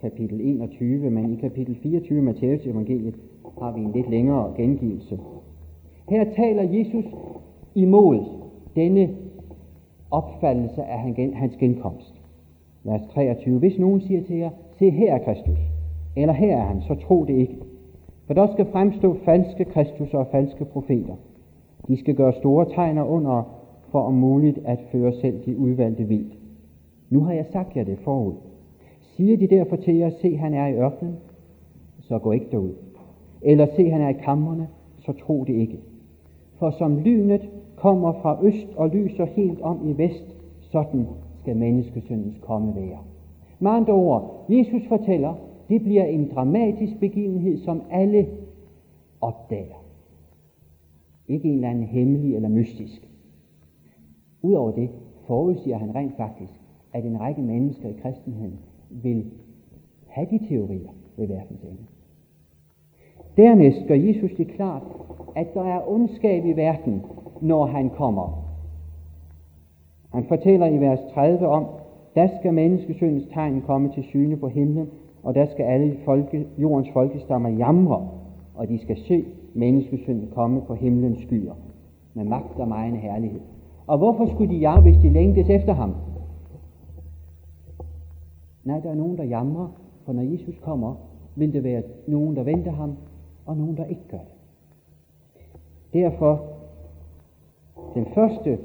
kapitel 0.00 0.40
21, 0.40 1.10
men 1.10 1.32
i 1.32 1.36
kapitel 1.36 1.76
24 1.82 2.22
Matthæus 2.22 2.66
evangeliet 2.66 3.14
har 3.60 3.72
vi 3.72 3.80
en 3.80 3.92
lidt 3.92 4.10
længere 4.10 4.52
gengivelse. 4.56 5.20
Her 6.08 6.24
taler 6.36 6.62
Jesus 6.62 7.04
imod 7.74 8.24
denne 8.76 9.16
opfattelse 10.10 10.84
af 10.84 10.98
hans 11.34 11.56
genkomst. 11.56 12.14
Vers 12.84 13.02
23. 13.14 13.58
Hvis 13.58 13.78
nogen 13.78 14.00
siger 14.00 14.22
til 14.22 14.36
jer, 14.36 14.50
se 14.78 14.90
her 14.90 15.14
er 15.14 15.18
Kristus, 15.18 15.58
eller 16.16 16.34
her 16.34 16.56
er 16.56 16.64
han, 16.64 16.80
så 16.80 16.94
tro 16.94 17.24
det 17.24 17.34
ikke. 17.34 17.56
For 18.26 18.34
der 18.34 18.52
skal 18.52 18.66
fremstå 18.72 19.16
falske 19.24 19.64
Kristus 19.64 20.14
og 20.14 20.26
falske 20.30 20.64
profeter. 20.64 21.14
De 21.88 21.96
skal 21.96 22.14
gøre 22.14 22.32
store 22.32 22.66
tegner 22.74 23.04
under, 23.04 23.42
for 23.90 24.00
om 24.00 24.14
muligt 24.14 24.58
at 24.64 24.78
føre 24.92 25.12
selv 25.12 25.46
de 25.46 25.58
udvalgte 25.58 26.04
vildt. 26.04 26.38
Nu 27.10 27.20
har 27.20 27.32
jeg 27.32 27.46
sagt 27.52 27.76
jer 27.76 27.84
det 27.84 27.98
forud. 27.98 28.34
Siger 29.00 29.36
de 29.36 29.46
derfor 29.46 29.76
til 29.76 29.94
jer, 29.94 30.10
se 30.10 30.36
han 30.36 30.54
er 30.54 30.66
i 30.66 30.74
ørkenen, 30.74 31.16
så 32.00 32.18
gå 32.18 32.32
ikke 32.32 32.46
derud. 32.50 32.72
Eller 33.42 33.66
se 33.76 33.90
han 33.90 34.00
er 34.00 34.08
i 34.08 34.20
kammerne, 34.24 34.68
så 34.98 35.12
tro 35.12 35.44
det 35.44 35.52
ikke. 35.52 35.78
For 36.58 36.70
som 36.70 36.98
lynet 36.98 37.48
kommer 37.76 38.12
fra 38.12 38.38
øst 38.42 38.68
og 38.76 38.88
lyser 38.88 39.24
helt 39.24 39.60
om 39.60 39.90
i 39.90 39.98
vest, 39.98 40.36
sådan 40.60 41.06
skal 41.40 41.56
menneskesyndens 41.56 42.38
komme 42.40 42.76
være. 42.76 42.98
Med 43.58 43.70
andre 43.70 43.92
ord, 43.92 44.44
Jesus 44.48 44.82
fortæller, 44.88 45.34
det 45.68 45.82
bliver 45.82 46.04
en 46.04 46.30
dramatisk 46.34 47.00
begivenhed, 47.00 47.58
som 47.58 47.82
alle 47.90 48.26
opdager. 49.20 49.84
Ikke 51.28 51.48
en 51.48 51.54
eller 51.54 51.70
anden 51.70 51.84
hemmelig 51.84 52.36
eller 52.36 52.48
mystisk. 52.48 53.08
Udover 54.42 54.70
det 54.70 54.90
forudsiger 55.26 55.78
han 55.78 55.94
rent 55.94 56.16
faktisk, 56.16 56.52
at 56.92 57.04
en 57.04 57.20
række 57.20 57.42
mennesker 57.42 57.88
i 57.88 57.94
kristenheden 58.02 58.58
vil 58.90 59.30
have 60.06 60.26
de 60.30 60.48
teorier 60.48 60.90
ved 61.16 61.26
verdens 61.26 61.62
ende. 61.62 61.82
Dernæst 63.36 63.86
gør 63.88 63.94
Jesus 63.94 64.30
det 64.36 64.48
klart, 64.48 64.82
at 65.36 65.54
der 65.54 65.64
er 65.64 65.90
ondskab 65.90 66.44
i 66.44 66.52
verden, 66.52 67.02
når 67.40 67.66
han 67.66 67.90
kommer. 67.90 68.42
Han 70.12 70.24
fortæller 70.24 70.66
i 70.66 70.80
vers 70.80 71.00
30 71.14 71.46
om, 71.46 71.66
der 72.14 72.28
skal 72.40 72.54
menneskesøndens 72.54 73.26
tegn 73.32 73.62
komme 73.62 73.92
til 73.92 74.04
syne 74.04 74.36
på 74.36 74.48
himlen, 74.48 74.88
og 75.26 75.34
der 75.34 75.46
skal 75.46 75.64
alle 75.64 75.96
folke, 76.04 76.46
jordens 76.58 76.88
folkestammer 76.92 77.48
jamre, 77.48 78.08
og 78.54 78.68
de 78.68 78.78
skal 78.78 78.96
se 78.96 79.24
menneskesønnen 79.54 80.28
komme 80.34 80.62
på 80.62 80.74
himlens 80.74 81.18
skyer 81.18 81.54
med 82.14 82.24
magt 82.24 82.58
og 82.58 82.68
megen 82.68 82.96
herlighed. 82.96 83.40
Og 83.86 83.98
hvorfor 83.98 84.26
skulle 84.26 84.54
de 84.54 84.58
jamre, 84.58 84.82
hvis 84.82 85.02
de 85.02 85.10
længtes 85.10 85.48
efter 85.48 85.72
ham? 85.72 85.94
Nej, 88.64 88.80
der 88.80 88.90
er 88.90 88.94
nogen, 88.94 89.18
der 89.18 89.24
jamrer, 89.24 89.68
for 90.04 90.12
når 90.12 90.22
Jesus 90.22 90.58
kommer, 90.62 90.94
vil 91.36 91.52
det 91.52 91.64
være 91.64 91.82
nogen, 92.06 92.36
der 92.36 92.42
venter 92.42 92.72
ham, 92.72 92.96
og 93.46 93.56
nogen, 93.56 93.76
der 93.76 93.84
ikke 93.84 94.08
gør 94.10 94.18
det. 94.18 94.34
Derfor, 95.92 96.42
den 97.94 98.06
første 98.14 98.58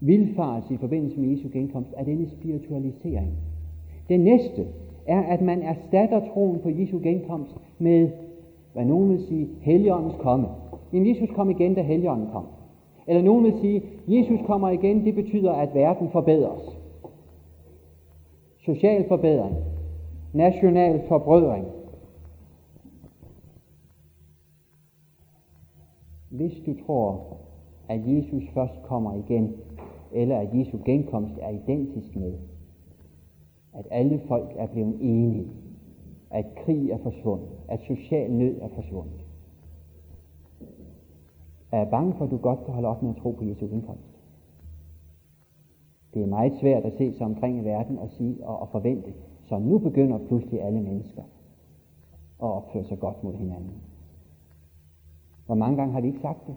vilfarelse 0.00 0.74
i 0.74 0.76
forbindelse 0.76 1.20
med 1.20 1.28
Jesu 1.28 1.48
genkomst 1.52 1.90
er 1.96 2.04
denne 2.04 2.28
spiritualisering. 2.28 3.32
Den 4.08 4.20
næste 4.20 4.66
er, 5.06 5.20
at 5.22 5.40
man 5.40 5.62
erstatter 5.62 6.32
troen 6.32 6.58
på 6.58 6.68
Jesu 6.68 6.98
genkomst 7.02 7.56
med, 7.78 8.10
hvad 8.72 8.84
nogen 8.84 9.08
vil 9.08 9.26
sige, 9.26 9.48
Helligåndens 9.60 10.14
komme. 10.18 10.48
Jamen, 10.92 11.08
Jesus 11.08 11.30
kom 11.30 11.50
igen, 11.50 11.74
da 11.74 11.82
Helligånden 11.82 12.28
kom. 12.32 12.46
Eller 13.06 13.22
nogen 13.22 13.44
vil 13.44 13.54
sige, 13.60 13.82
Jesus 14.08 14.40
kommer 14.46 14.68
igen, 14.68 15.04
det 15.04 15.14
betyder, 15.14 15.52
at 15.52 15.74
verden 15.74 16.10
forbedres. 16.10 16.78
Social 18.64 19.08
forbedring. 19.08 19.56
National 20.32 21.02
forbrødring. 21.08 21.66
Hvis 26.30 26.52
du 26.66 26.74
tror, 26.86 27.36
at 27.88 28.00
Jesus 28.06 28.42
først 28.54 28.82
kommer 28.82 29.14
igen, 29.14 29.56
eller 30.12 30.38
at 30.38 30.48
Jesu 30.54 30.78
genkomst 30.84 31.34
er 31.40 31.50
identisk 31.50 32.16
med, 32.16 32.32
at 33.74 33.86
alle 33.90 34.20
folk 34.28 34.52
er 34.56 34.66
blevet 34.66 34.96
enige, 35.00 35.46
at 36.30 36.44
krig 36.64 36.90
er 36.90 36.98
forsvundet, 36.98 37.48
at 37.68 37.80
social 37.80 38.30
nød 38.30 38.60
er 38.60 38.68
forsvundet. 38.68 39.20
Er 41.72 41.78
jeg 41.78 41.90
bange 41.90 42.14
for, 42.18 42.24
at 42.24 42.30
du 42.30 42.36
godt 42.36 42.64
kan 42.64 42.74
holde 42.74 42.88
op 42.88 43.02
med 43.02 43.10
at 43.10 43.16
tro 43.16 43.30
på 43.30 43.44
Jesu 43.44 43.66
indkomst. 43.66 44.12
Det 46.14 46.22
er 46.22 46.26
meget 46.26 46.52
svært 46.60 46.84
at 46.84 46.92
se 46.98 47.12
sig 47.12 47.26
omkring 47.26 47.58
i 47.58 47.64
verden 47.64 47.98
og 47.98 48.10
sige 48.10 48.46
og, 48.46 48.58
og 48.58 48.68
forvente, 48.68 49.12
så 49.48 49.58
nu 49.58 49.78
begynder 49.78 50.18
pludselig 50.18 50.62
alle 50.62 50.80
mennesker 50.80 51.22
at 52.42 52.48
opføre 52.48 52.84
sig 52.84 52.98
godt 52.98 53.24
mod 53.24 53.34
hinanden. 53.34 53.72
Hvor 55.46 55.54
mange 55.54 55.76
gange 55.76 55.92
har 55.92 56.00
vi 56.00 56.06
ikke 56.06 56.20
sagt 56.20 56.46
det? 56.46 56.54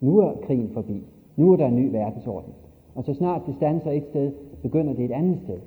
Nu 0.00 0.18
er 0.18 0.32
krigen 0.46 0.70
forbi. 0.74 1.04
Nu 1.36 1.52
er 1.52 1.56
der 1.56 1.66
en 1.66 1.76
ny 1.76 1.90
verdensorden. 1.90 2.52
Og 2.94 3.04
så 3.04 3.14
snart 3.14 3.42
det 3.46 3.54
standser 3.54 3.90
et 3.90 4.04
sted, 4.04 4.32
begynder 4.62 4.92
det 4.92 5.04
et 5.04 5.10
andet 5.10 5.40
sted. 5.42 5.60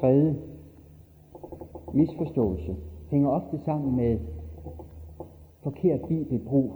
Tredje 0.00 0.36
misforståelse 1.94 2.76
hænger 3.10 3.28
ofte 3.28 3.58
sammen 3.64 3.96
med 3.96 4.18
forkert 5.62 6.00
bibelbrug. 6.08 6.72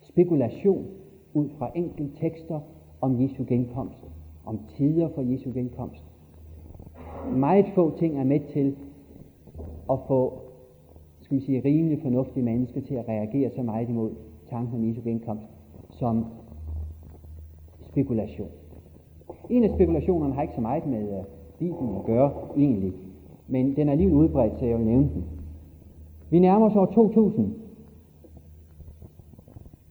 Spekulation 0.00 0.86
ud 1.34 1.48
fra 1.58 1.70
enkelte 1.74 2.16
tekster 2.20 2.60
om 3.00 3.22
Jesu 3.22 3.44
genkomst, 3.48 4.04
om 4.44 4.60
tider 4.68 5.08
for 5.14 5.22
Jesu 5.22 5.52
genkomst. 5.52 6.04
Meget 7.36 7.66
få 7.74 7.98
ting 7.98 8.18
er 8.18 8.24
med 8.24 8.40
til 8.52 8.76
at 9.90 9.98
få 10.06 10.40
skal 11.20 11.36
vi 11.36 11.42
sige, 11.42 11.64
rimelig 11.64 12.02
fornuftige 12.02 12.44
mennesker 12.44 12.80
til 12.80 12.94
at 12.94 13.08
reagere 13.08 13.50
så 13.50 13.62
meget 13.62 13.88
imod 13.88 14.10
tanken 14.50 14.74
om 14.74 14.88
Jesu 14.88 15.00
genkomst 15.04 15.46
som 15.90 16.24
spekulation. 17.80 18.50
En 19.50 19.64
af 19.64 19.70
spekulationerne 19.70 20.34
har 20.34 20.42
ikke 20.42 20.54
så 20.54 20.60
meget 20.60 20.86
med 20.86 21.02
uh, 21.02 21.24
Bibelen 21.58 21.96
at 21.96 22.04
gøre 22.04 22.30
egentlig, 22.56 22.92
men 23.48 23.76
den 23.76 23.88
er 23.88 23.92
alligevel 23.92 24.16
udbredt, 24.16 24.58
så 24.58 24.66
jeg 24.66 24.78
vil 24.78 24.86
nævne 24.86 25.10
den. 25.14 25.24
Vi 26.30 26.38
nærmer 26.38 26.70
os 26.70 26.76
år 26.76 26.86
2000. 26.86 27.54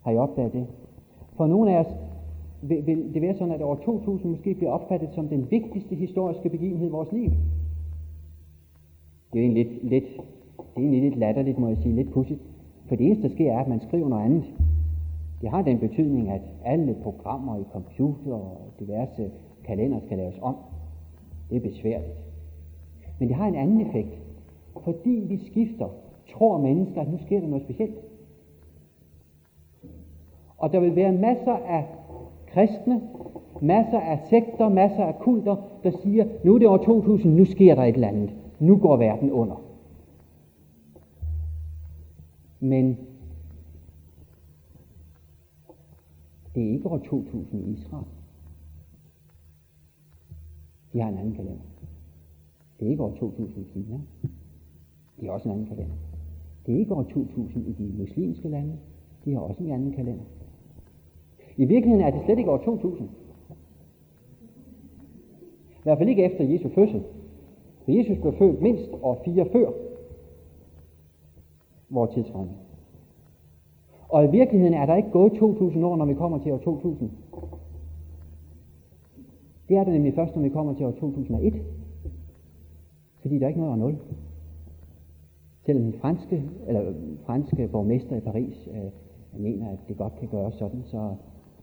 Har 0.01 0.11
I 0.11 0.17
opdaget 0.17 0.53
det? 0.53 0.67
For 1.33 1.47
nogle 1.47 1.71
af 1.71 1.79
os 1.79 1.95
vil, 2.61 2.85
vil 2.85 3.13
det 3.13 3.21
være 3.21 3.33
sådan, 3.33 3.53
at 3.53 3.61
år 3.61 3.75
2000 3.75 4.31
måske 4.31 4.53
bliver 4.53 4.71
opfattet 4.71 5.09
som 5.13 5.27
den 5.27 5.51
vigtigste 5.51 5.95
historiske 5.95 6.49
begivenhed 6.49 6.87
i 6.87 6.91
vores 6.91 7.11
liv. 7.11 7.31
Det 9.33 9.39
er 9.39 9.43
egentlig 9.43 9.65
lidt, 9.65 9.83
lidt, 9.83 10.03
det 10.57 10.75
er 10.75 10.79
egentlig 10.79 11.01
lidt 11.01 11.15
latterligt, 11.15 11.59
må 11.59 11.67
jeg 11.67 11.77
sige, 11.77 11.95
lidt 11.95 12.11
pudsigt. 12.11 12.41
For 12.87 12.95
det 12.95 13.05
eneste, 13.05 13.23
der 13.23 13.29
sker, 13.29 13.51
er, 13.51 13.59
at 13.59 13.67
man 13.67 13.81
skriver 13.81 14.09
noget 14.09 14.25
andet. 14.25 14.53
Det 15.41 15.49
har 15.49 15.61
den 15.61 15.79
betydning, 15.79 16.29
at 16.29 16.41
alle 16.65 16.95
programmer 17.03 17.57
i 17.57 17.63
computer 17.73 18.33
og 18.33 18.73
diverse 18.79 19.31
kalender 19.67 19.99
skal 20.05 20.17
laves 20.17 20.35
om. 20.41 20.55
Det 21.49 21.55
er 21.55 21.69
besværligt. 21.69 22.17
Men 23.19 23.27
det 23.27 23.35
har 23.35 23.47
en 23.47 23.55
anden 23.55 23.81
effekt. 23.81 24.19
Fordi 24.83 25.25
vi 25.27 25.37
skifter, 25.37 25.89
tror 26.33 26.57
mennesker, 26.57 27.01
at 27.01 27.11
nu 27.11 27.17
sker 27.17 27.39
der 27.39 27.47
noget 27.47 27.63
specielt. 27.63 27.95
Og 30.57 30.71
der 30.71 30.79
vil 30.79 30.95
være 30.95 31.11
masser 31.11 31.53
af 31.53 31.85
kristne, 32.47 33.01
masser 33.61 33.99
af 33.99 34.19
sekter, 34.29 34.69
masser 34.69 35.03
af 35.03 35.19
kulter, 35.19 35.55
der 35.83 35.91
siger, 35.91 36.25
nu 36.43 36.55
er 36.55 36.59
det 36.59 36.67
år 36.67 36.77
2000, 36.77 37.35
nu 37.35 37.45
sker 37.45 37.75
der 37.75 37.83
et 37.83 37.95
eller 37.95 38.07
andet. 38.07 38.35
Nu 38.59 38.77
går 38.77 38.97
verden 38.97 39.31
under. 39.31 39.61
Men 42.59 42.97
det 46.55 46.67
er 46.67 46.71
ikke 46.71 46.89
år 46.89 46.97
2000 46.97 47.67
i 47.67 47.71
Israel. 47.71 48.05
De 50.97 51.01
har 51.01 51.09
en 51.09 51.17
anden 51.17 51.33
kalender. 51.33 51.63
Det 52.79 52.87
er 52.87 52.91
ikke 52.91 53.03
år 53.03 53.15
2000 53.19 53.65
i 53.65 53.69
Kina. 53.73 53.99
De 55.21 55.25
har 55.25 55.31
også 55.31 55.49
en 55.49 55.53
anden 55.53 55.67
kalender. 55.67 55.95
Det 56.65 56.75
er 56.75 56.79
ikke 56.79 56.93
år 56.93 57.03
2000 57.03 57.67
i 57.67 57.71
de 57.71 57.93
muslimske 57.97 58.49
lande. 58.49 58.73
De 59.25 59.33
har 59.33 59.39
også 59.39 59.63
en 59.63 59.71
anden 59.71 59.91
kalender. 59.91 60.23
I 61.57 61.65
virkeligheden 61.65 62.05
er 62.05 62.11
det 62.11 62.21
slet 62.25 62.37
ikke 62.37 62.51
år 62.51 62.57
2000. 62.57 63.09
I 65.69 65.83
hvert 65.83 65.97
fald 65.97 66.09
ikke 66.09 66.23
efter 66.23 66.43
Jesu 66.43 66.69
fødsel. 66.69 67.03
For 67.83 67.91
Jesus 67.91 68.17
blev 68.17 68.33
født 68.33 68.61
mindst 68.61 68.89
år 69.01 69.21
4 69.25 69.45
før 69.51 69.71
vores 71.89 72.13
tidsregning. 72.13 72.57
Og 74.09 74.25
i 74.25 74.31
virkeligheden 74.31 74.73
er 74.73 74.85
der 74.85 74.95
ikke 74.95 75.11
gået 75.11 75.33
2000 75.33 75.85
år, 75.85 75.95
når 75.95 76.05
vi 76.05 76.13
kommer 76.13 76.37
til 76.37 76.51
år 76.51 76.57
2000. 76.57 77.11
Det 79.69 79.77
er 79.77 79.83
det 79.83 79.93
nemlig 79.93 80.13
først, 80.13 80.35
når 80.35 80.43
vi 80.43 80.49
kommer 80.49 80.73
til 80.73 80.85
år 80.85 80.91
2001. 80.91 81.53
Fordi 83.21 83.37
der 83.37 83.43
er 83.45 83.47
ikke 83.47 83.59
noget 83.59 83.73
år 83.73 83.77
0. 83.77 83.97
Selvom 85.65 85.83
den 85.83 85.93
franske, 85.93 86.43
eller, 86.67 86.89
øh, 86.89 86.95
franske 87.25 87.67
borgmester 87.67 88.15
i 88.15 88.19
Paris 88.19 88.69
øh, 88.71 88.91
mener, 89.41 89.69
at 89.69 89.79
det 89.87 89.97
godt 89.97 90.13
kan 90.19 90.27
gøres 90.27 90.53
sådan, 90.53 90.83
så, 90.83 91.09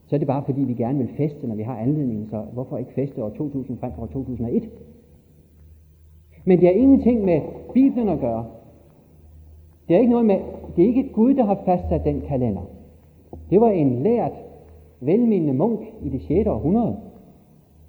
så 0.06 0.16
er 0.16 0.18
det 0.18 0.26
bare 0.26 0.44
fordi, 0.44 0.60
vi 0.60 0.74
gerne 0.74 0.98
vil 0.98 1.08
feste, 1.16 1.46
når 1.46 1.54
vi 1.54 1.62
har 1.62 1.76
anledningen, 1.76 2.28
Så 2.30 2.42
hvorfor 2.52 2.78
ikke 2.78 2.92
feste 2.92 3.24
år 3.24 3.30
2000 3.30 3.78
frem 3.78 3.92
for 3.92 4.02
år 4.02 4.06
2001? 4.06 4.70
Men 6.44 6.60
det 6.60 6.66
har 6.66 6.74
ingenting 6.74 7.24
med 7.24 7.40
Bibelen 7.74 8.08
at 8.08 8.20
gøre. 8.20 8.46
Det 9.88 9.96
er 9.96 10.00
ikke 10.00 10.10
noget 10.10 10.26
med, 10.26 10.36
det 10.76 10.84
er 10.84 10.88
ikke 10.88 11.12
Gud, 11.12 11.34
der 11.34 11.44
har 11.44 11.62
fastsat 11.64 12.04
den 12.04 12.20
kalender. 12.20 12.62
Det 13.50 13.60
var 13.60 13.70
en 13.70 14.02
lært, 14.02 14.32
velmenende 15.00 15.54
munk 15.54 15.80
i 16.02 16.08
det 16.08 16.22
6. 16.22 16.46
århundrede, 16.48 16.96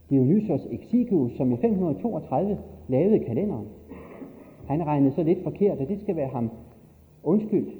Dionysos 0.09 0.67
Exiguus, 0.71 1.31
som 1.37 1.51
i 1.51 1.57
532 1.57 2.57
lavede 2.87 3.19
kalenderen. 3.19 3.65
Han 4.67 4.85
regnede 4.85 5.15
så 5.15 5.23
lidt 5.23 5.43
forkert, 5.43 5.79
at 5.79 5.87
det 5.87 6.01
skal 6.01 6.15
være 6.15 6.27
ham 6.27 6.49
undskyldt. 7.23 7.73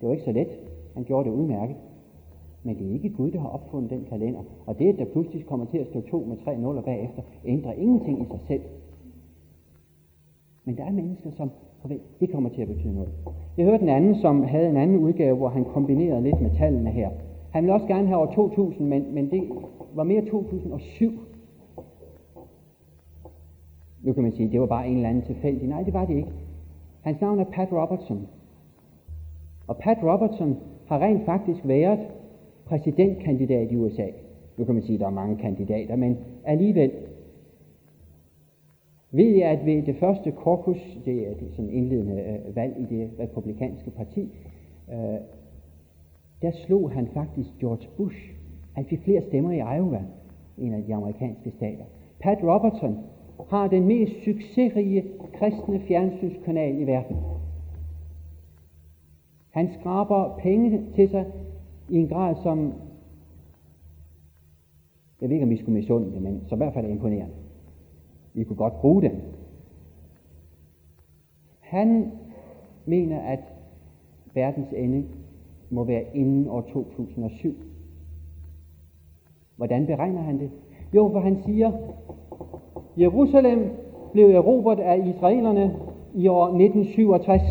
Det 0.00 0.08
var 0.08 0.12
ikke 0.12 0.24
så 0.24 0.32
let. 0.32 0.48
Han 0.94 1.04
gjorde 1.04 1.30
det 1.30 1.36
udmærket. 1.36 1.76
Men 2.62 2.78
det 2.78 2.88
er 2.88 2.92
ikke 2.92 3.10
Gud, 3.10 3.30
der 3.30 3.40
har 3.40 3.48
opfundet 3.48 3.90
den 3.90 4.06
kalender. 4.08 4.40
Og 4.66 4.78
det, 4.78 4.88
at 4.92 4.98
der 4.98 5.04
pludselig 5.04 5.46
kommer 5.46 5.66
til 5.66 5.78
at 5.78 5.86
stå 5.86 6.00
to 6.00 6.24
med 6.28 6.36
tre 6.44 6.58
nuller 6.58 6.82
bagefter, 6.82 7.22
ændrer 7.44 7.72
ingenting 7.72 8.22
i 8.22 8.24
sig 8.24 8.38
selv. 8.48 8.62
Men 10.64 10.76
der 10.76 10.84
er 10.84 10.92
mennesker, 10.92 11.30
som 11.30 11.50
Det 12.20 12.30
kommer 12.30 12.50
til 12.50 12.62
at 12.62 12.68
betyde 12.68 12.94
noget. 12.94 13.10
Jeg 13.56 13.66
hørte 13.66 13.82
en 13.82 13.88
anden, 13.88 14.14
som 14.14 14.42
havde 14.42 14.68
en 14.68 14.76
anden 14.76 14.98
udgave, 14.98 15.36
hvor 15.36 15.48
han 15.48 15.64
kombinerede 15.64 16.22
lidt 16.22 16.40
med 16.40 16.50
tallene 16.58 16.90
her. 16.90 17.10
Han 17.50 17.62
ville 17.62 17.74
også 17.74 17.86
gerne 17.86 18.06
have 18.06 18.18
år 18.18 18.32
2000, 18.34 18.88
men, 18.88 19.14
men 19.14 19.30
det 19.30 19.42
var 19.94 20.02
mere 20.02 20.24
2007. 20.24 21.12
Nu 24.02 24.12
kan 24.12 24.22
man 24.22 24.32
sige, 24.32 24.46
at 24.46 24.52
det 24.52 24.60
var 24.60 24.66
bare 24.66 24.88
en 24.88 24.96
eller 24.96 25.08
anden 25.08 25.24
tilfældig. 25.24 25.68
Nej, 25.68 25.82
det 25.82 25.94
var 25.94 26.04
det 26.04 26.16
ikke. 26.16 26.32
Hans 27.02 27.20
navn 27.20 27.38
er 27.38 27.44
Pat 27.44 27.68
Robertson. 27.72 28.28
Og 29.66 29.76
Pat 29.76 29.98
Robertson 30.02 30.56
har 30.86 30.98
rent 30.98 31.24
faktisk 31.24 31.60
været 31.64 32.00
præsidentkandidat 32.64 33.72
i 33.72 33.76
USA. 33.76 34.06
Nu 34.56 34.64
kan 34.64 34.74
man 34.74 34.82
sige, 34.82 34.94
at 34.94 35.00
der 35.00 35.06
er 35.06 35.10
mange 35.10 35.36
kandidater, 35.36 35.96
men 35.96 36.18
alligevel 36.44 36.90
ved 39.10 39.36
jeg, 39.36 39.50
at 39.50 39.66
ved 39.66 39.82
det 39.82 39.96
første 39.96 40.30
korpus, 40.30 40.98
det 41.04 41.28
er 41.28 41.34
det 41.34 41.50
sådan 41.50 41.70
indledende 41.70 42.22
øh, 42.22 42.56
valg 42.56 42.76
i 42.78 42.94
det 42.94 43.10
republikanske 43.18 43.90
parti, 43.90 44.28
øh, 44.92 44.96
der 46.42 46.50
slog 46.66 46.90
han 46.90 47.08
faktisk 47.14 47.48
George 47.60 47.88
Bush. 47.96 48.18
Han 48.72 48.84
fik 48.84 49.00
flere 49.00 49.22
stemmer 49.22 49.50
i 49.50 49.76
Iowa, 49.76 50.02
en 50.58 50.74
af 50.74 50.82
de 50.84 50.94
amerikanske 50.94 51.50
stater. 51.50 51.84
Pat 52.20 52.38
Robertson 52.42 52.98
har 53.50 53.68
den 53.68 53.86
mest 53.86 54.12
succesrige 54.24 55.04
kristne 55.34 55.80
fjernsynskanal 55.80 56.80
i 56.80 56.86
verden. 56.86 57.16
Han 59.50 59.70
skraber 59.80 60.38
penge 60.38 60.86
til 60.94 61.08
sig 61.08 61.26
i 61.88 61.96
en 61.96 62.08
grad, 62.08 62.34
som 62.42 62.72
jeg 65.20 65.28
ved 65.28 65.36
ikke, 65.36 65.44
om 65.44 65.50
vi 65.50 65.56
skulle 65.56 65.74
misunde 65.78 66.12
det, 66.12 66.22
men 66.22 66.44
så 66.48 66.54
i 66.54 66.56
hvert 66.56 66.74
fald 66.74 66.86
er 66.86 66.90
imponerende. 66.90 67.34
Vi 68.34 68.44
kunne 68.44 68.56
godt 68.56 68.80
bruge 68.80 69.02
den. 69.02 69.20
Han 71.60 72.12
mener, 72.86 73.20
at 73.20 73.40
verdens 74.34 74.72
ende 74.76 75.04
må 75.70 75.84
være 75.84 76.16
inden 76.16 76.48
år 76.48 76.60
2007. 76.60 77.54
Hvordan 79.56 79.86
beregner 79.86 80.22
han 80.22 80.38
det? 80.38 80.50
Jo, 80.94 81.08
for 81.12 81.20
han 81.20 81.42
siger, 81.42 81.72
Jerusalem 82.98 83.70
blev 84.12 84.30
erobret 84.30 84.78
af 84.78 85.06
israelerne 85.06 85.76
i 86.14 86.28
år 86.28 86.44
1967. 86.44 87.42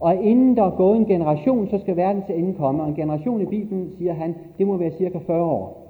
Og 0.00 0.14
inden 0.14 0.56
der 0.56 0.62
er 0.62 0.76
gået 0.76 0.96
en 0.96 1.06
generation, 1.06 1.68
så 1.68 1.78
skal 1.78 1.96
verden 1.96 2.22
til 2.26 2.38
ende 2.38 2.54
komme. 2.54 2.82
Og 2.82 2.88
en 2.88 2.94
generation 2.94 3.40
i 3.40 3.46
Bibelen, 3.46 3.90
siger 3.98 4.12
han, 4.12 4.34
det 4.58 4.66
må 4.66 4.76
være 4.76 4.96
cirka 4.98 5.18
40 5.18 5.44
år. 5.44 5.82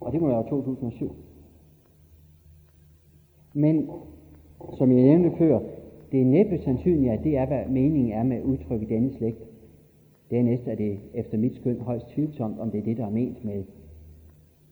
Og 0.00 0.12
det 0.12 0.20
må 0.20 0.28
være 0.28 0.48
2007. 0.48 1.12
Men, 3.52 3.90
som 4.78 4.92
jeg 4.92 5.02
nævnte 5.02 5.38
før, 5.38 5.58
det 6.12 6.20
er 6.20 6.24
næppe 6.24 6.58
sandsynligt, 6.58 7.12
at 7.12 7.24
det 7.24 7.36
er, 7.36 7.46
hvad 7.46 7.66
meningen 7.68 8.12
er 8.12 8.22
med 8.22 8.42
udtrykket 8.42 8.88
denne 8.88 9.12
slægt. 9.12 9.53
Dernæst 10.30 10.66
er 10.66 10.74
det 10.74 10.98
efter 11.14 11.38
mit 11.38 11.56
skøn 11.56 11.80
højst 11.80 12.08
tvivlsomt, 12.08 12.58
om 12.58 12.70
det 12.70 12.80
er 12.80 12.84
det, 12.84 12.96
der 12.96 13.06
er 13.06 13.10
ment 13.10 13.44
med, 13.44 13.64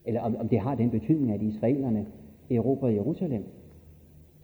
eller 0.05 0.21
om, 0.21 0.37
om 0.37 0.49
det 0.49 0.59
har 0.59 0.75
den 0.75 0.91
betydning, 0.91 1.33
at 1.33 1.43
israelerne 1.43 2.07
erobrer 2.51 2.88
Jerusalem. 2.88 3.45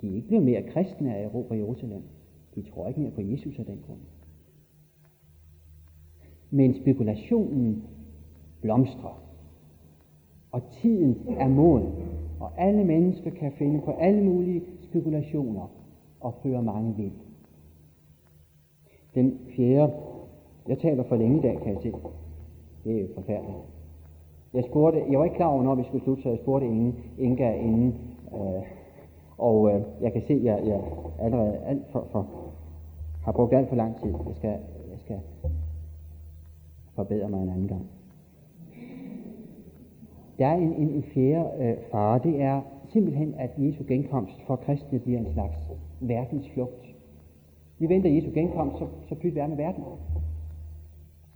De 0.01 0.11
er 0.11 0.15
ikke 0.15 0.29
blevet 0.29 0.45
mere 0.45 0.63
kristne 0.63 1.17
af 1.17 1.25
Europa 1.25 1.55
Jerusalem. 1.55 2.03
De 2.55 2.63
tror 2.63 2.89
ikke 2.89 3.01
mere 3.01 3.11
på 3.11 3.21
Jesus 3.21 3.59
af 3.59 3.65
den 3.65 3.79
grund. 3.87 3.99
Men 6.51 6.75
spekulationen 6.75 7.83
blomstrer. 8.61 9.23
Og 10.51 10.63
tiden 10.73 11.17
er 11.39 11.49
moden. 11.49 11.93
Og 12.41 12.61
alle 12.61 12.85
mennesker 12.85 13.31
kan 13.31 13.53
finde 13.53 13.81
på 13.81 13.91
alle 13.91 14.25
mulige 14.25 14.63
spekulationer 14.83 15.71
og 16.21 16.35
føre 16.43 16.63
mange 16.63 16.97
vild. 16.97 17.13
Den 19.15 19.39
fjerde, 19.57 19.93
jeg 20.69 20.79
taler 20.79 21.03
for 21.03 21.17
længe 21.17 21.39
i 21.39 21.43
dag, 21.43 21.59
kan 21.63 21.73
jeg 21.73 21.83
se. 21.83 21.93
Det 22.85 23.01
er 23.01 23.07
forfærdeligt. 23.15 23.59
Jeg 24.55 24.65
spurgte, 24.65 25.03
jeg 25.11 25.19
var 25.19 25.25
ikke 25.25 25.37
klar 25.37 25.47
over, 25.47 25.63
når 25.63 25.75
vi 25.75 25.85
skulle 25.85 26.05
slutte, 26.05 26.23
så 26.23 26.29
jeg 26.29 26.39
spurgte 26.39 26.67
ingen, 26.67 26.95
Inga 27.19 27.53
inden, 27.53 27.95
øh, 28.35 28.63
og 29.39 29.71
øh, 29.71 29.83
jeg 30.01 30.13
kan 30.13 30.23
se, 30.27 30.33
at 30.33 30.45
jeg, 30.45 30.61
jeg 30.67 30.81
allerede 31.21 31.59
alt 31.67 31.83
for, 31.93 32.07
for, 32.13 32.27
har 33.25 33.33
brugt 33.33 33.55
alt 33.55 33.69
for 33.69 33.77
lang 33.77 34.01
tid. 34.01 34.11
Jeg 34.11 34.37
skal, 34.37 34.51
jeg 34.91 34.99
skal 34.99 35.21
forbedre 36.95 37.29
mig 37.29 37.43
en 37.43 37.49
anden 37.49 37.69
gang. 37.69 37.87
Der 40.39 40.47
er 40.47 40.55
en, 40.55 40.73
en, 40.73 40.89
en 40.89 41.03
fjerde 41.03 41.65
øh, 41.65 41.77
fare, 41.91 42.21
det 42.23 42.43
er 42.43 42.61
simpelthen, 42.93 43.35
at 43.39 43.51
Jesu 43.59 43.85
genkomst 43.89 44.43
for 44.47 44.57
kristne 44.57 44.99
bliver 44.99 45.19
en 45.19 45.33
slags 45.33 45.57
verdensflugt. 46.01 46.87
Vi 47.79 47.89
venter 47.89 48.11
Jesu 48.11 48.31
genkomst, 48.35 48.79
så, 48.79 48.87
så 49.09 49.15
pyt 49.15 49.35
vi 49.35 49.41
med 49.49 49.57
verden. 49.57 49.85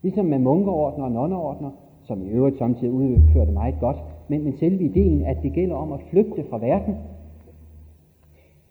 Ligesom 0.02 0.26
med 0.26 0.38
munkeordner 0.38 1.04
og 1.04 1.12
nonneordner, 1.12 1.70
som 2.02 2.22
i 2.22 2.28
øvrigt 2.28 2.58
samtidig 2.58 2.92
udfører 2.92 3.44
det 3.44 3.54
meget 3.54 3.74
godt, 3.80 3.96
men, 4.28 4.44
men 4.44 4.56
selve 4.56 4.84
ideen, 4.84 5.22
at 5.22 5.36
det 5.42 5.52
gælder 5.52 5.76
om 5.76 5.92
at 5.92 6.00
flygte 6.10 6.44
fra 6.50 6.58
verden. 6.58 6.94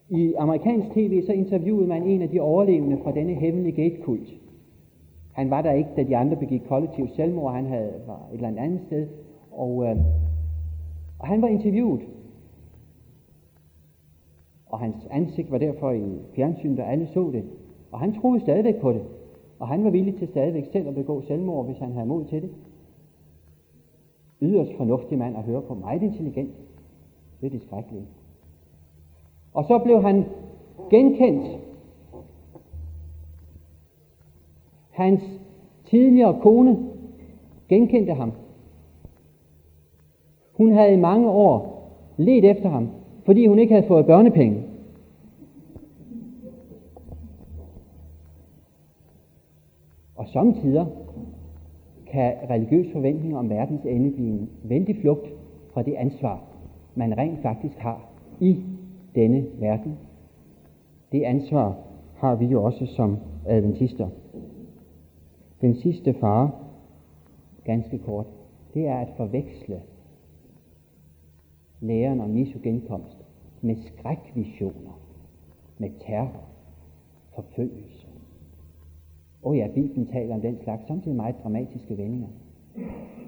I 0.10 0.34
amerikansk 0.34 0.90
tv 0.90 1.26
så 1.26 1.34
interviewede 1.34 1.88
man 1.88 2.04
en 2.04 2.22
af 2.22 2.30
de 2.30 2.40
overlevende 2.40 2.98
fra 3.04 3.12
denne 3.12 3.34
hemmelige 3.34 3.90
gatekult. 3.90 4.28
Han 5.32 5.50
var 5.50 5.62
der 5.62 5.72
ikke, 5.72 5.90
da 5.96 6.04
de 6.04 6.18
andre 6.18 6.36
begik 6.36 6.62
kollektiv 6.68 7.08
selvmord, 7.08 7.54
han 7.54 7.66
havde, 7.66 7.94
var 8.08 8.28
et 8.34 8.36
eller 8.36 8.62
andet 8.62 8.82
sted, 8.86 9.08
og, 9.52 9.86
øh, 9.86 9.96
og 11.20 11.28
han 11.28 11.42
var 11.42 11.48
interviewet. 11.48 12.02
Og 14.66 14.80
hans 14.80 14.96
ansigt 15.12 15.52
var 15.52 15.58
derfor 15.58 15.92
i 15.92 16.20
fjernsyn, 16.36 16.78
der 16.78 16.84
alle 16.84 17.08
så 17.08 17.30
det. 17.32 17.44
Og 17.92 18.00
han 18.00 18.14
troede 18.14 18.40
stadigvæk 18.42 18.76
på 18.76 18.92
det. 18.92 19.02
Og 19.62 19.68
han 19.68 19.84
var 19.84 19.90
villig 19.90 20.16
til 20.16 20.28
stadigvæk 20.28 20.66
selv 20.72 20.88
at 20.88 20.96
begå 20.96 21.22
selvmord, 21.22 21.66
hvis 21.66 21.78
han 21.78 21.92
havde 21.92 22.06
mod 22.06 22.26
til 22.26 22.42
det. 22.42 22.50
Yderst 24.42 24.78
fornuftig 24.78 25.18
mand 25.18 25.38
at 25.38 25.44
høre 25.44 25.62
på. 25.62 25.74
Meget 25.74 26.02
intelligent. 26.02 26.56
Det 27.42 27.48
er 27.48 27.50
det 27.50 27.62
skrækkelige. 27.62 28.06
Og 29.54 29.66
så 29.66 29.80
blev 29.80 30.02
han 30.02 30.26
genkendt. 30.90 31.60
Hans 34.90 35.22
tidligere 35.86 36.40
kone 36.42 36.78
genkendte 37.70 38.14
ham. 38.14 38.32
Hun 40.54 40.72
havde 40.72 40.94
i 40.94 41.00
mange 41.00 41.30
år 41.30 41.88
let 42.18 42.46
efter 42.46 42.70
ham, 42.70 42.90
fordi 43.26 43.46
hun 43.48 43.60
ikke 43.60 43.74
havde 43.74 43.88
fået 43.88 44.06
børnepenge. 44.06 44.64
Og 50.21 50.21
samtidig 50.34 50.86
kan 52.08 52.34
religiøs 52.50 52.92
forventning 52.94 53.38
om 53.38 53.50
verdens 53.50 53.86
ende 53.86 54.12
blive 54.12 54.30
en 54.30 54.50
vældig 54.64 54.98
flugt 55.02 55.28
fra 55.74 55.84
det 55.84 55.94
ansvar, 55.94 56.44
man 56.96 57.18
rent 57.18 57.42
faktisk 57.42 57.78
har 57.78 58.10
i 58.40 58.64
denne 59.16 59.46
verden. 59.60 59.98
Det 61.12 61.24
ansvar 61.24 61.78
har 62.16 62.36
vi 62.36 62.46
jo 62.46 62.64
også 62.64 62.86
som 62.86 63.18
adventister. 63.46 64.10
Den 65.62 65.76
sidste 65.76 66.14
fare, 66.14 66.52
ganske 67.64 67.98
kort, 67.98 68.26
det 68.74 68.88
er 68.88 68.98
at 68.98 69.08
forveksle 69.18 69.82
læren 71.80 72.22
om 72.22 72.38
Jesu 72.38 72.60
genkomst 72.64 73.18
med 73.62 73.76
skrækvisioner, 73.76 75.00
med 75.78 75.90
terror, 76.08 76.44
forfølgelse. 77.36 78.01
Og 79.44 79.58
ja, 79.58 79.68
Bibelen 79.76 80.08
taler 80.08 80.36
om 80.36 80.42
den 80.42 80.58
slags, 80.64 80.88
samtidig 80.88 81.18
meget 81.18 81.36
dramatiske 81.44 81.98
vendinger. 81.98 82.28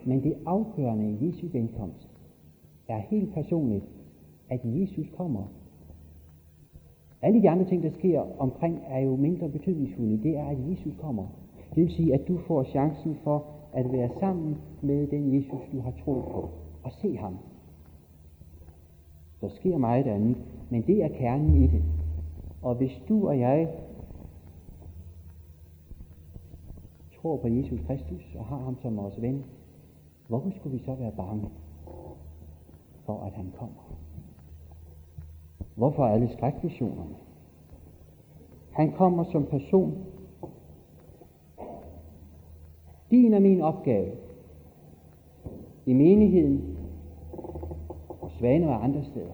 Men 0.05 0.23
det 0.23 0.33
afgørende 0.45 1.11
i 1.11 1.27
Jesu 1.27 1.47
genkomst 1.51 2.09
er 2.87 2.97
helt 2.97 3.33
personligt, 3.33 3.85
at 4.49 4.59
Jesus 4.63 5.09
kommer. 5.17 5.43
Alle 7.21 7.41
de 7.41 7.49
andre 7.49 7.65
ting, 7.65 7.83
der 7.83 7.91
sker 7.91 8.21
omkring, 8.39 8.79
er 8.87 8.99
jo 8.99 9.15
mindre 9.15 9.49
betydningsfulde. 9.49 10.23
Det 10.23 10.37
er, 10.37 10.45
at 10.45 10.57
Jesus 10.69 10.93
kommer. 11.01 11.25
Det 11.75 11.83
vil 11.83 11.91
sige, 11.91 12.13
at 12.13 12.27
du 12.27 12.37
får 12.37 12.63
chancen 12.63 13.17
for 13.23 13.45
at 13.73 13.91
være 13.91 14.09
sammen 14.19 14.55
med 14.81 15.07
den 15.07 15.35
Jesus, 15.35 15.61
du 15.71 15.79
har 15.79 15.93
troet 16.03 16.23
på, 16.23 16.49
og 16.83 16.91
se 17.01 17.17
ham 17.17 17.37
der 19.43 19.49
sker 19.49 19.77
meget 19.77 20.07
andet, 20.07 20.37
men 20.69 20.81
det 20.81 21.03
er 21.03 21.07
kernen 21.07 21.63
i 21.63 21.67
det. 21.67 21.83
Og 22.61 22.75
hvis 22.75 23.01
du 23.09 23.27
og 23.27 23.39
jeg 23.39 23.67
tror 27.23 27.37
på 27.37 27.47
Jesus 27.47 27.79
Kristus 27.87 28.35
og 28.35 28.45
har 28.45 28.57
ham 28.57 28.77
som 28.81 28.97
vores 28.97 29.21
ven, 29.21 29.45
hvorfor 30.27 30.49
skulle 30.49 30.77
vi 30.77 30.83
så 30.85 30.95
være 30.95 31.11
bange 31.11 31.49
for, 33.05 33.23
at 33.23 33.33
han 33.33 33.53
kommer? 33.57 33.97
Hvorfor 35.75 36.05
alle 36.05 36.29
skrækvisionerne? 36.33 37.15
Han 38.71 38.91
kommer 38.91 39.23
som 39.23 39.45
person. 39.45 40.05
Din 43.11 43.33
og 43.33 43.41
min 43.41 43.61
opgave 43.61 44.11
i 45.85 45.93
menigheden, 45.93 46.77
og 48.21 48.31
Svane 48.31 48.69
og 48.69 48.83
andre 48.83 49.03
steder, 49.03 49.33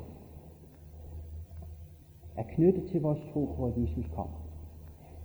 er 2.35 2.43
knyttet 2.43 2.89
til 2.91 3.01
vores 3.01 3.19
tro 3.33 3.53
på, 3.57 3.65
at 3.65 3.77
Jesus 3.77 4.05
kommer. 4.15 4.48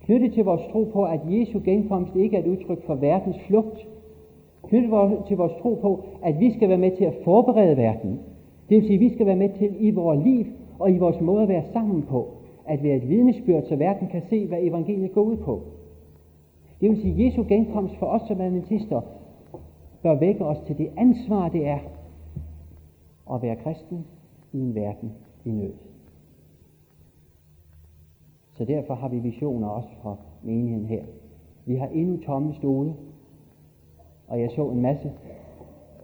Knyttet 0.04 0.32
til 0.32 0.44
vores 0.44 0.62
tro 0.72 0.84
på, 0.92 1.04
at 1.04 1.20
Jesu 1.28 1.60
genkomst 1.64 2.16
ikke 2.16 2.36
er 2.36 2.40
et 2.40 2.46
udtryk 2.46 2.86
for 2.86 2.94
verdens 2.94 3.36
flugt. 3.46 3.88
Knyttet 4.62 4.90
til 5.28 5.36
vores 5.36 5.52
tro 5.62 5.74
på, 5.74 6.04
at 6.22 6.40
vi 6.40 6.52
skal 6.52 6.68
være 6.68 6.78
med 6.78 6.96
til 6.96 7.04
at 7.04 7.14
forberede 7.24 7.76
verden. 7.76 8.20
Det 8.68 8.76
vil 8.76 8.86
sige, 8.86 8.94
at 8.94 9.00
vi 9.00 9.14
skal 9.14 9.26
være 9.26 9.36
med 9.36 9.48
til 9.58 9.76
i 9.78 9.90
vores 9.90 10.24
liv 10.24 10.46
og 10.78 10.90
i 10.90 10.98
vores 10.98 11.20
måde 11.20 11.42
at 11.42 11.48
være 11.48 11.64
sammen 11.72 12.02
på, 12.02 12.28
at 12.66 12.82
være 12.82 12.96
et 12.96 13.08
vidnesbyrd, 13.08 13.62
så 13.62 13.76
verden 13.76 14.08
kan 14.08 14.22
se, 14.30 14.46
hvad 14.46 14.58
evangeliet 14.62 15.12
går 15.12 15.22
ud 15.22 15.36
på. 15.36 15.62
Det 16.80 16.90
vil 16.90 17.02
sige, 17.02 17.14
at 17.14 17.26
Jesu 17.26 17.44
genkomst 17.48 17.96
for 17.96 18.06
os 18.06 18.22
som 18.28 18.40
adventister 18.40 19.00
bør 20.02 20.14
vække 20.14 20.44
os 20.44 20.58
til 20.66 20.78
det 20.78 20.88
ansvar, 20.96 21.48
det 21.48 21.66
er 21.66 21.78
at 23.34 23.42
være 23.42 23.56
kristen 23.56 24.04
i 24.52 24.58
en 24.58 24.74
verden 24.74 25.12
i 25.44 25.50
nød. 25.50 25.72
Så 28.54 28.64
derfor 28.64 28.94
har 28.94 29.08
vi 29.08 29.18
visioner 29.18 29.68
også 29.68 29.88
fra 30.02 30.16
menigheden 30.42 30.86
her. 30.86 31.04
Vi 31.66 31.76
har 31.76 31.86
endnu 31.86 32.16
tomme 32.16 32.54
stole, 32.54 32.94
og 34.28 34.40
jeg 34.40 34.50
så 34.50 34.68
en 34.68 34.82
masse, 34.82 35.12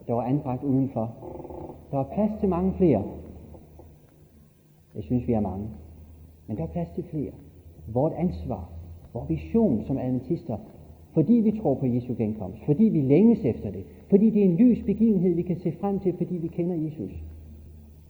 der 0.06 0.12
var 0.14 0.22
anbragt 0.22 0.64
udenfor. 0.64 1.14
Der 1.90 1.98
er 1.98 2.14
plads 2.14 2.40
til 2.40 2.48
mange 2.48 2.72
flere. 2.72 3.02
Jeg 4.94 5.02
synes, 5.02 5.28
vi 5.28 5.32
er 5.32 5.40
mange. 5.40 5.66
Men 6.46 6.56
der 6.56 6.62
er 6.62 6.66
plads 6.66 6.88
til 6.94 7.04
flere. 7.04 7.32
Vort 7.86 8.12
ansvar, 8.12 8.70
vores 9.12 9.28
vision 9.28 9.84
som 9.86 9.98
adventister, 9.98 10.56
fordi 11.14 11.32
vi 11.32 11.60
tror 11.60 11.74
på 11.74 11.86
Jesu 11.86 12.14
genkomst, 12.14 12.58
fordi 12.66 12.84
vi 12.84 13.00
længes 13.00 13.44
efter 13.44 13.70
det, 13.70 13.84
fordi 14.10 14.30
det 14.30 14.40
er 14.42 14.48
en 14.48 14.56
lys 14.56 14.82
begivenhed, 14.86 15.34
vi 15.34 15.42
kan 15.42 15.56
se 15.56 15.72
frem 15.80 16.00
til, 16.00 16.16
fordi 16.16 16.36
vi 16.36 16.48
kender 16.48 16.74
Jesus. 16.74 17.24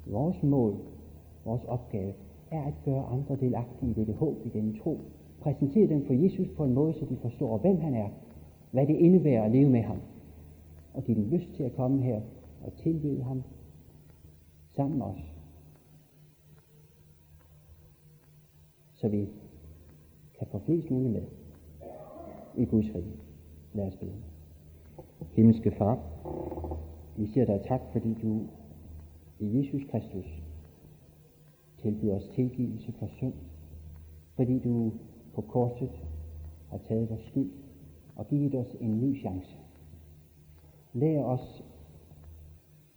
Vores 0.06 0.42
mål, 0.42 0.74
vores 1.44 1.64
opgave, 1.64 2.12
er 2.50 2.62
at 2.62 2.74
gøre 2.84 3.04
andre 3.04 3.36
delagtige 3.36 3.90
i 3.90 3.94
dette 3.94 4.12
håb, 4.12 4.36
i 4.44 4.48
denne 4.48 4.78
tro. 4.78 5.00
Præsentere 5.40 5.88
dem 5.88 6.06
for 6.06 6.12
Jesus 6.12 6.48
på 6.56 6.64
en 6.64 6.74
måde, 6.74 6.94
så 6.94 7.04
de 7.04 7.16
forstår, 7.16 7.58
hvem 7.58 7.80
han 7.80 7.94
er, 7.94 8.08
hvad 8.70 8.86
det 8.86 8.96
indebærer 8.96 9.44
at 9.44 9.50
leve 9.50 9.70
med 9.70 9.82
ham, 9.82 9.98
og 10.94 11.04
give 11.04 11.16
dem 11.16 11.28
lyst 11.30 11.52
til 11.56 11.62
at 11.62 11.72
komme 11.72 12.02
her 12.02 12.20
og 12.62 12.72
tilbyde 12.72 13.22
ham 13.22 13.42
sammen 14.76 14.98
med 14.98 15.06
os. 15.06 15.34
Så 18.96 19.08
vi 19.08 19.28
kan 20.38 20.46
få 20.50 20.58
flest 20.58 20.90
muligt 20.90 21.12
med 21.12 21.22
i 22.56 22.64
Guds 22.64 22.94
rige. 22.94 23.16
Lad 23.72 23.86
os 23.86 23.96
bede. 23.96 24.12
Himmelske 25.36 25.70
Far, 25.70 25.98
vi 27.16 27.26
siger 27.26 27.46
dig 27.46 27.60
tak, 27.68 27.80
fordi 27.92 28.14
du 28.22 28.46
i 29.38 29.58
Jesus 29.58 29.82
Kristus 29.90 30.42
tilbyder 31.82 32.16
os 32.16 32.28
tilgivelse 32.28 32.92
for 32.92 33.06
synd, 33.06 33.34
fordi 34.36 34.58
du 34.58 34.92
på 35.34 35.40
korset 35.40 35.90
har 36.70 36.78
taget 36.88 37.10
vores 37.10 37.22
skyld 37.22 37.50
og 38.16 38.28
givet 38.28 38.54
os 38.54 38.76
en 38.80 39.00
ny 39.00 39.20
chance. 39.20 39.56
Lær 40.92 41.22
os 41.22 41.64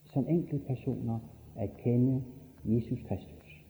som 0.06 0.26
enkelte 0.30 0.66
personer 0.66 1.20
at 1.56 1.78
kende 1.78 2.24
Jesus 2.66 3.00
Kristus. 3.08 3.66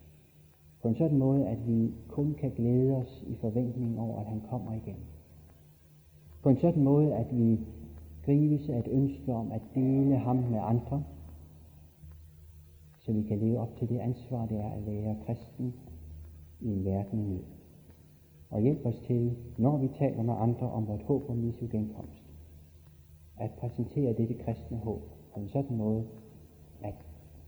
På 0.82 0.88
en 0.88 0.95
sådan 0.95 1.17
måde, 1.17 1.47
at 1.47 1.67
vi 1.67 1.91
kun 2.08 2.34
kan 2.34 2.52
glæde 2.52 2.95
os 2.95 3.23
i 3.28 3.36
forventning 3.36 3.99
over, 3.99 4.19
at 4.19 4.26
han 4.26 4.41
kommer 4.49 4.73
igen. 4.73 4.97
På 6.43 6.49
en 6.49 6.58
sådan 6.58 6.84
måde, 6.84 7.15
at 7.15 7.38
vi 7.38 7.60
grives 8.26 8.69
af 8.69 8.80
et 8.80 8.88
ønske 8.88 9.34
om 9.34 9.52
at 9.52 9.62
dele 9.76 10.17
ham 10.17 10.36
med 10.36 10.60
andre, 10.62 11.04
så 13.06 13.12
vi 13.12 13.24
kan 13.24 13.39
leve 13.39 13.60
op 13.60 13.76
til 13.78 13.89
det 13.89 14.00
ansvar, 14.00 14.46
det 14.46 14.58
er 14.58 14.70
at 14.70 14.86
være 14.86 15.18
kristen 15.26 15.74
i 16.60 16.68
en 16.68 16.86
verden 16.86 17.20
i 17.20 17.24
nød. 17.24 17.44
Og 18.50 18.62
hjælp 18.62 18.86
os 18.86 19.00
til, 19.08 19.38
når 19.58 19.78
vi 19.78 19.88
taler 19.88 20.24
med 20.24 20.34
andre 20.38 20.72
om 20.72 20.88
vort 20.88 21.02
håb 21.02 21.30
om 21.30 21.48
Jesu 21.48 21.68
genkomst, 21.72 22.24
at 23.38 23.52
præsentere 23.52 24.13
dette 24.13 24.34
kristne 24.34 24.78
håb 24.78 25.02
på 25.34 25.39
en 25.39 25.50
sådan 25.50 25.78
måde, 25.78 26.08
at 26.82 26.96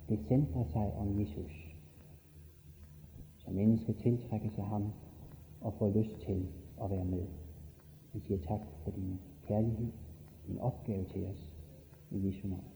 det 0.10 0.20
centrer 0.28 0.64
sig 0.64 0.94
om 0.98 1.20
Jesus, 1.20 1.76
så 3.38 3.52
mennesker 3.52 3.94
tiltrækker 3.94 4.50
sig 4.50 4.64
ham 4.64 4.92
og 5.62 5.74
får 5.74 5.90
lyst 5.90 6.20
til 6.26 6.48
at 6.84 6.90
være 6.90 7.06
med. 7.06 7.24
Vi 8.14 8.20
siger 8.20 8.40
tak 8.48 8.62
for 8.84 8.92
din 8.92 9.20
kærlighed, 9.48 9.92
din 10.48 10.60
opgave 10.60 11.06
til 11.06 11.26
os 11.26 11.54
i 12.12 12.28
Jesu 12.28 12.48
navn. 12.48 12.75